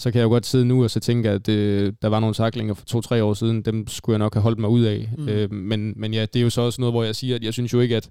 [0.00, 2.34] så kan jeg jo godt sidde nu og så tænke, at øh, der var nogle
[2.34, 5.10] taklinger for to-tre år siden, dem skulle jeg nok have holdt mig ud af.
[5.18, 5.28] Mm.
[5.28, 7.52] Øh, men, men ja, det er jo så også noget, hvor jeg siger, at jeg
[7.52, 8.10] synes jo ikke, at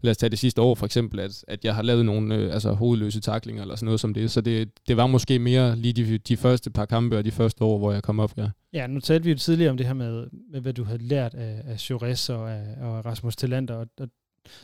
[0.00, 2.54] lad os tage det sidste år for eksempel, at, at jeg har lavet nogle øh,
[2.54, 4.30] altså, hovedløse taklinger eller sådan noget som det.
[4.30, 7.64] Så det, det var måske mere lige de, de første par kampe og de første
[7.64, 8.48] år, hvor jeg kom op, ja.
[8.72, 11.34] Ja, nu talte vi jo tidligere om det her med, med hvad du havde lært
[11.34, 14.08] af, af Jores og af og Rasmus Tillander, og, og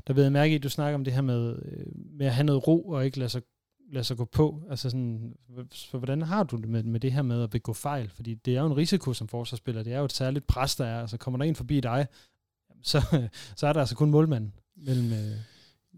[0.06, 1.86] der ved jeg mærke at du snakker om det her med, øh,
[2.18, 3.42] med at have noget ro og ikke lade sig
[3.92, 4.62] lade sig gå på?
[4.70, 5.34] Altså sådan,
[5.90, 8.10] for hvordan har du det med, med det her med at begå fejl?
[8.14, 9.82] Fordi det er jo en risiko som forsvarsspiller.
[9.82, 11.00] Det er jo et særligt pres, der er.
[11.00, 12.06] Altså kommer der en forbi dig,
[12.82, 15.12] så, så er der altså kun målmanden mellem...
[15.12, 15.36] Øh,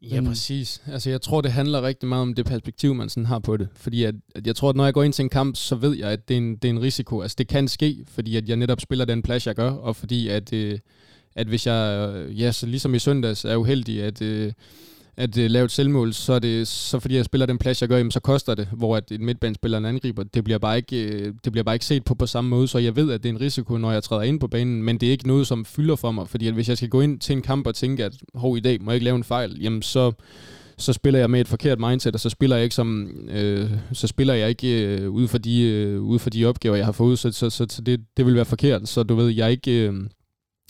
[0.03, 0.82] Ja, præcis.
[0.86, 3.68] Altså, jeg tror, det handler rigtig meget om det perspektiv, man sådan har på det.
[3.74, 5.97] Fordi at, at jeg tror, at når jeg går ind til en kamp, så ved
[5.97, 7.20] jeg, at det er en, det er en risiko.
[7.20, 10.28] Altså, det kan ske, fordi at jeg netop spiller den plads, jeg gør, og fordi
[10.28, 10.78] at, øh,
[11.34, 14.53] at hvis jeg, øh, ja, så ligesom i søndags, er uheldig, at, øh,
[15.19, 17.89] at uh, lave et selvmål, så er det så fordi jeg spiller den plads, jeg
[17.89, 21.27] gør, jamen, så koster det, hvor at en midtbanespiller en angriber, det bliver, bare ikke,
[21.27, 23.29] uh, det bliver bare ikke set på på samme måde, så jeg ved, at det
[23.29, 25.64] er en risiko, når jeg træder ind på banen, men det er ikke noget, som
[25.64, 28.05] fylder for mig, fordi at hvis jeg skal gå ind til en kamp og tænke,
[28.05, 30.12] at hov, i dag må jeg ikke lave en fejl, jamen så,
[30.77, 34.07] så spiller jeg med et forkert mindset, og så spiller jeg ikke som, øh, så
[34.07, 37.19] spiller jeg ikke øh, ud, for de, øh, ud for de opgaver, jeg har fået,
[37.19, 39.89] så, så, så, så det, det vil være forkert, så du ved, jeg er ikke...
[39.89, 39.95] Øh,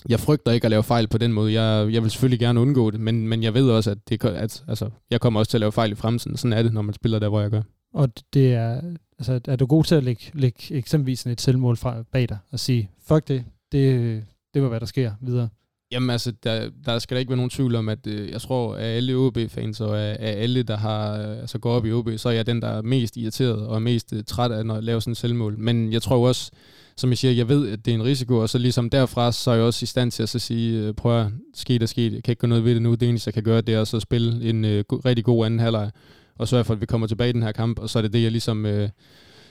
[0.09, 1.53] jeg frygter ikke at lave fejl på den måde.
[1.53, 4.65] Jeg, jeg vil selvfølgelig gerne undgå det, men, men jeg ved også, at, det, at
[4.69, 6.37] altså, jeg kommer også til at lave fejl i fremtiden.
[6.37, 7.63] Sådan er det, når man spiller der, hvor jeg gør.
[7.95, 8.81] Og det er,
[9.19, 12.61] altså, er du god til at lægge, lægge eksempelvis et selvmål fra, bag dig og
[12.61, 14.25] sige, fuck det, det,
[14.55, 15.49] det var hvad der sker videre?
[15.93, 18.75] Jamen altså, der, der skal da ikke være nogen tvivl om, at øh, jeg tror,
[18.75, 22.09] at alle OB-fans og af, af alle, der har øh, altså går op i OB,
[22.17, 25.01] så er jeg den, der er mest irriteret og mest øh, træt af at lave
[25.01, 25.59] sådan et selvmål.
[25.59, 26.51] Men jeg tror også,
[26.97, 29.51] som jeg siger, jeg ved, at det er en risiko, og så ligesom derfra, så
[29.51, 32.15] er jeg også i stand til at så sige, øh, prøv at ske der ske,
[32.15, 33.95] jeg kan ikke gøre noget ved det nu, det eneste, jeg kan gøre, det er
[33.95, 35.91] at spille en øh, rigtig god anden halvleg,
[36.39, 38.13] og sørge for, at vi kommer tilbage i den her kamp, og så er det
[38.13, 38.67] det, jeg ligesom...
[38.67, 38.89] Øh,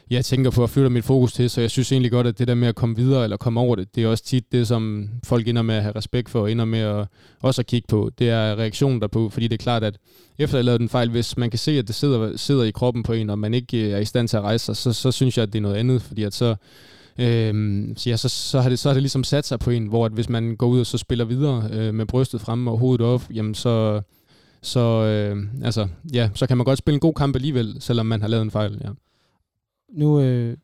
[0.10, 2.48] jeg tænker på at flytte mit fokus til, så jeg synes egentlig godt, at det
[2.48, 5.10] der med at komme videre eller komme over det, det er også tit det, som
[5.24, 7.08] folk ender med at have respekt for, og ender med at
[7.40, 8.10] også at kigge på.
[8.20, 9.98] Det er reaktionen derpå, fordi det er klart, at
[10.38, 13.04] efter at have den fejl, hvis man kan se, at det sidder, sidder i kroppen
[13.04, 15.12] på en, og man ikke øh, er i stand til at rejse sig, så, så
[15.12, 16.56] synes jeg, at det er noget andet, fordi at så,
[17.20, 19.88] Øhm, så, ja, så, så, har det, så har det ligesom sat sig på en,
[19.88, 22.78] hvor at hvis man går ud og så spiller videre øh, med brystet fremme og
[22.78, 24.02] hovedet op, jamen så,
[24.62, 28.22] så, øh, altså, ja, så kan man godt spille en god kamp alligevel, selvom man
[28.22, 28.82] har lavet en fejl.
[28.84, 28.90] Ja.
[29.90, 30.58] Nu, øh,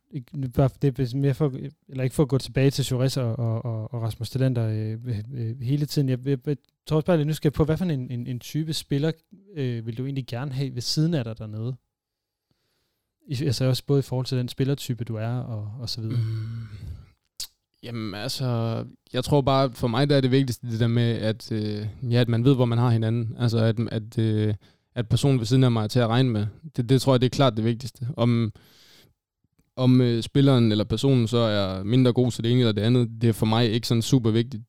[0.55, 1.53] bare det er mere for,
[1.89, 5.24] eller ikke for at gå tilbage til Jures og, og, og Rasmus Talenter øh, øh,
[5.34, 6.09] øh, hele tiden.
[6.09, 6.57] Jeg, jeg, jeg
[6.88, 9.11] tror også bare lidt nysgerrig på, hvad for en, en, en type spiller
[9.55, 11.76] øh, vil du egentlig gerne have ved siden af dig dernede?
[13.28, 16.19] I, altså også både i forhold til den spillertype, du er, og, og så videre.
[16.19, 16.67] Mm.
[17.84, 21.51] Jamen altså, jeg tror bare, for mig der er det vigtigste det der med, at,
[21.51, 23.36] øh, ja, at man ved, hvor man har hinanden.
[23.39, 24.53] Altså at, at, øh,
[24.95, 26.47] at personen ved siden af mig er til at regne med.
[26.78, 28.07] Det, det tror jeg, det er klart det vigtigste.
[28.17, 28.53] Om,
[29.76, 33.09] om øh, spilleren eller personen så er mindre god til det ene eller det andet,
[33.21, 34.63] det er for mig ikke sådan super vigtigt.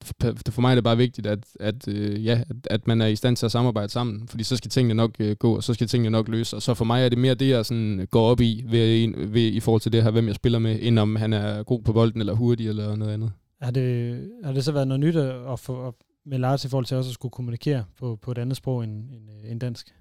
[0.51, 3.17] For mig er det bare vigtigt, at, at, øh, ja, at, at man er i
[3.17, 5.87] stand til at samarbejde sammen, fordi så skal tingene nok øh, gå, og så skal
[5.87, 6.57] tingene nok løse.
[6.57, 9.43] Og så for mig er det mere det, jeg sådan går op i ved, ved,
[9.43, 11.93] i forhold til det her, hvem jeg spiller med, end om han er god på
[11.93, 13.33] bolden eller hurtig eller noget andet.
[13.61, 15.95] Har det, har det så været noget nyt at få at,
[16.27, 18.93] med Lars i forhold til også at skulle kommunikere på, på et andet sprog end,
[18.93, 19.95] end, øh, end dansk?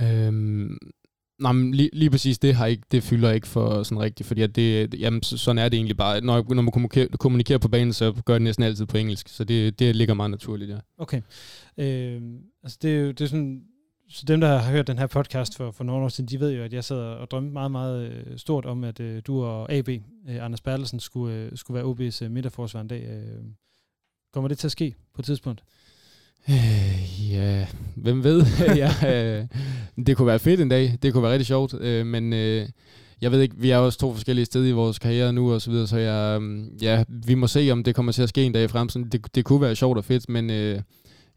[0.00, 0.78] Øhm,
[1.38, 4.42] Nej, men lige, lige præcis det har ikke, det fylder ikke for sådan rigtigt, fordi
[4.42, 6.20] at det, jamen, sådan er det egentlig bare.
[6.20, 9.44] Når, når man kommunikerer, kommunikerer på banen, så gør det næsten altid på engelsk, så
[9.44, 10.78] det, det ligger meget naturligt, ja.
[10.98, 11.22] Okay.
[11.78, 12.22] Øh,
[12.62, 13.62] altså det er jo det er sådan,
[14.08, 16.52] så dem, der har hørt den her podcast for, for nogle år siden, de ved
[16.52, 19.72] jo, at jeg sad og drømte meget, meget øh, stort om, at øh, du og
[19.72, 23.04] AB, øh, Anders Bertelsen, skulle, øh, skulle være OB's øh, midterforsvar en dag.
[23.08, 23.44] Øh,
[24.32, 25.62] kommer det til at ske på et tidspunkt?
[26.50, 28.46] Øh, ja, hvem ved?
[28.82, 29.46] ja, øh,
[30.06, 30.98] det kunne være fedt en dag.
[31.02, 31.74] Det kunne være rigtig sjovt.
[31.80, 32.68] Øh, men øh,
[33.20, 35.70] jeg ved ikke, vi er også to forskellige steder i vores karriere nu og så
[35.70, 38.52] videre, så jeg, øh, ja, vi må se, om det kommer til at ske en
[38.52, 39.08] dag i fremtiden.
[39.08, 40.80] Det, det kunne være sjovt og fedt, men øh,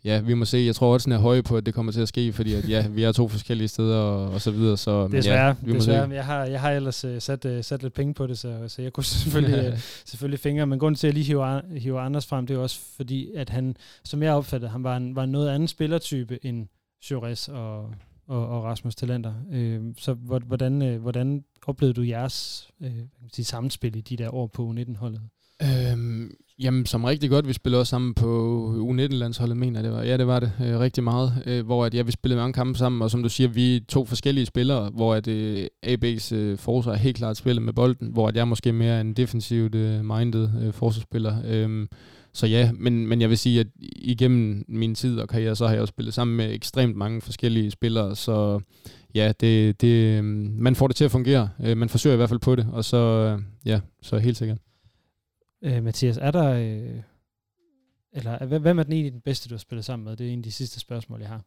[0.06, 0.58] ja, vi må se.
[0.58, 2.70] Jeg tror også, den er høj på, at det kommer til at ske, fordi at,
[2.70, 4.78] ja, vi er to forskellige steder og, og så videre.
[4.78, 5.38] Så, det svært.
[5.38, 6.12] Ja, vi det er svært.
[6.12, 8.82] Jeg har, jeg har ellers uh, sat, uh, sat lidt penge på det, så, så
[8.82, 9.80] jeg kunne selvfølgelig, uh,
[10.10, 10.68] selvfølgelig fingre.
[10.68, 13.50] Men grunden til, at jeg lige hiver, hiver Anders frem, det er også fordi, at
[13.50, 16.68] han, som jeg opfattede, han var en, var en noget anden spillertype end
[17.12, 17.80] Jores og,
[18.28, 19.34] og, og Rasmus Talenter.
[19.52, 22.88] Uh, så hvordan, uh, hvordan oplevede du jeres uh,
[23.34, 25.22] sige, sammenspil i de der år på U19-holdet?
[25.64, 26.32] Øhm,
[26.64, 27.48] jamen, som rigtig godt.
[27.48, 30.04] Vi spillede også sammen på U19-landsholdet, mener jeg, det var.
[30.04, 31.44] Ja, det var det øh, rigtig meget.
[31.46, 33.80] Øh, hvor at, ja, vi spillede mange kampe sammen, og som du siger, vi er
[33.88, 38.08] to forskellige spillere, hvor at øh, AB's øh, forsvar er helt klart spillet med bolden,
[38.08, 41.36] hvor at jeg er måske mere en defensivt øh, minded øh, forsvarsspiller.
[41.48, 41.88] Øh,
[42.34, 45.74] så ja, men, men jeg vil sige, at igennem min tid og karriere, så har
[45.74, 48.60] jeg også spillet sammen med ekstremt mange forskellige spillere, så
[49.16, 51.50] ja, det, det, øhm, man får det til at fungere.
[51.64, 54.58] Øh, man forsøger i hvert fald på det, og så, øh, ja, så helt sikkert.
[55.62, 56.54] Øh, Mathias, er der...
[56.54, 57.02] Øh,
[58.14, 60.18] eller hvem er den egentlig den bedste, du har spillet sammen med?
[60.18, 61.42] Det er en af de sidste spørgsmål, jeg har.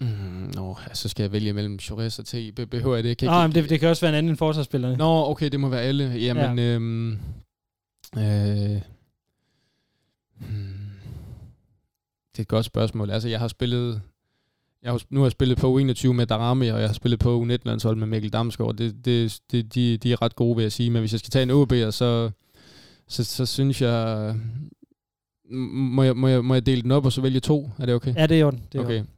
[0.00, 2.34] Mm, nå, så skal jeg vælge mellem Chores og T.
[2.70, 3.18] Behøver jeg det?
[3.18, 4.96] Kan Nå, men det, det kan også være en anden forsvarsspiller.
[4.96, 6.04] Nå, okay, det må være alle.
[6.04, 6.64] Jamen, ja.
[6.64, 7.12] øhm,
[8.16, 8.80] øh,
[10.38, 10.90] hmm,
[12.32, 13.10] det er et godt spørgsmål.
[13.10, 14.02] Altså, jeg har spillet...
[14.82, 17.42] Jeg har, nu har jeg spillet på U21 med Darami, og jeg har spillet på
[17.42, 18.74] U19-landshold med Mikkel Damsgaard.
[18.74, 20.90] Det, det, det, de, de er ret gode, vil jeg sige.
[20.90, 22.30] Men hvis jeg skal tage en OB, så,
[23.12, 24.34] så, så synes jeg...
[25.74, 27.70] Må jeg, må, jeg, må jeg dele den op, og så vælge to?
[27.78, 28.14] Er det okay?
[28.16, 28.62] Ja, det er orden.
[28.72, 28.98] Det er okay.
[28.98, 29.08] Orden.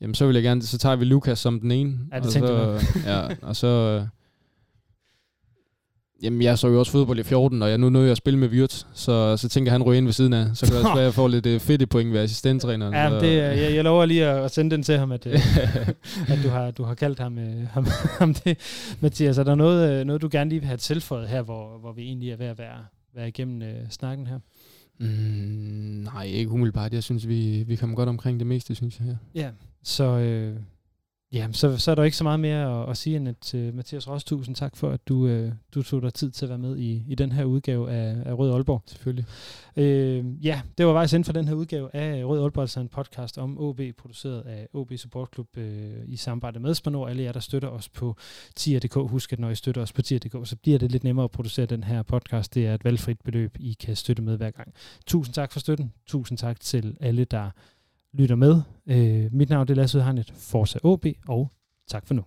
[0.00, 0.62] Jamen, så vil jeg gerne...
[0.62, 1.98] Så tager vi Lukas som den ene.
[2.12, 4.02] Ja, det og så, ja, og så
[6.22, 8.48] Jamen, jeg så jo også fodbold i 14, og jeg nu jeg at spille med
[8.48, 10.46] Vyrt, så, så tænker han ryge ind ved siden af.
[10.54, 12.94] Så kan det også være, at jeg får lidt uh, fedt point ved assistenttræneren.
[12.94, 15.34] Ja, det, jeg, jeg lover lige at sende den til ham, at, øh,
[16.32, 17.38] at du, har, du har kaldt ham,
[17.72, 17.86] ham,
[18.18, 18.58] ham det.
[19.00, 22.02] Mathias, er der noget, noget, du gerne lige vil have tilføjet her, hvor, hvor vi
[22.02, 22.84] egentlig er ved at være,
[23.18, 24.38] være igennem uh, snakken her?
[25.00, 25.06] Mm,
[26.04, 26.92] nej, ikke umiddelbart.
[26.92, 29.16] Jeg synes, vi, vi kommer godt omkring det meste, synes jeg.
[29.34, 29.50] Ja, ja
[29.82, 30.04] så...
[30.04, 30.60] Øh,
[31.32, 33.74] Ja, så, så er der ikke så meget mere at, at sige end at uh,
[33.74, 36.58] Mathias Ross, tusind tak for, at du, uh, du tog dig tid til at være
[36.58, 38.82] med i, i den her udgave af, af Rød Aalborg.
[38.86, 39.24] Selvfølgelig.
[39.76, 42.88] Uh, ja, det var vejs ind for den her udgave af Rød Aalborg, altså en
[42.88, 45.62] podcast om OB, produceret af OB Support Club uh,
[46.06, 47.08] i samarbejde med Spanor.
[47.08, 48.16] Alle jer, der støtter os på
[48.56, 51.30] tier.dk, husk at når I støtter os på tier.dk, så bliver det lidt nemmere at
[51.30, 52.54] producere den her podcast.
[52.54, 54.74] Det er et valgfrit beløb, I kan støtte med hver gang.
[55.06, 55.92] Tusind tak for støtten.
[56.06, 57.50] Tusind tak til alle, der
[58.14, 58.62] lytter med.
[58.86, 61.50] Øh, mit navn er Lasse Udharnet, Forza OB, og
[61.88, 62.24] tak for nu.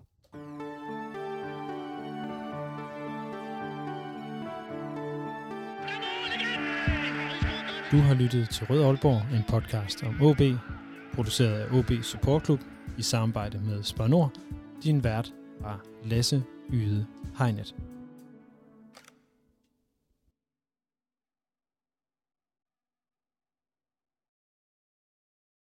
[7.91, 10.41] Du har lyttet til Rød Aalborg, en podcast om OB,
[11.13, 12.59] produceret af OB Support Club
[12.97, 14.32] i samarbejde med Spar Nord.
[14.84, 17.05] Din vært var Lasse Yde
[17.38, 17.75] Hegnet.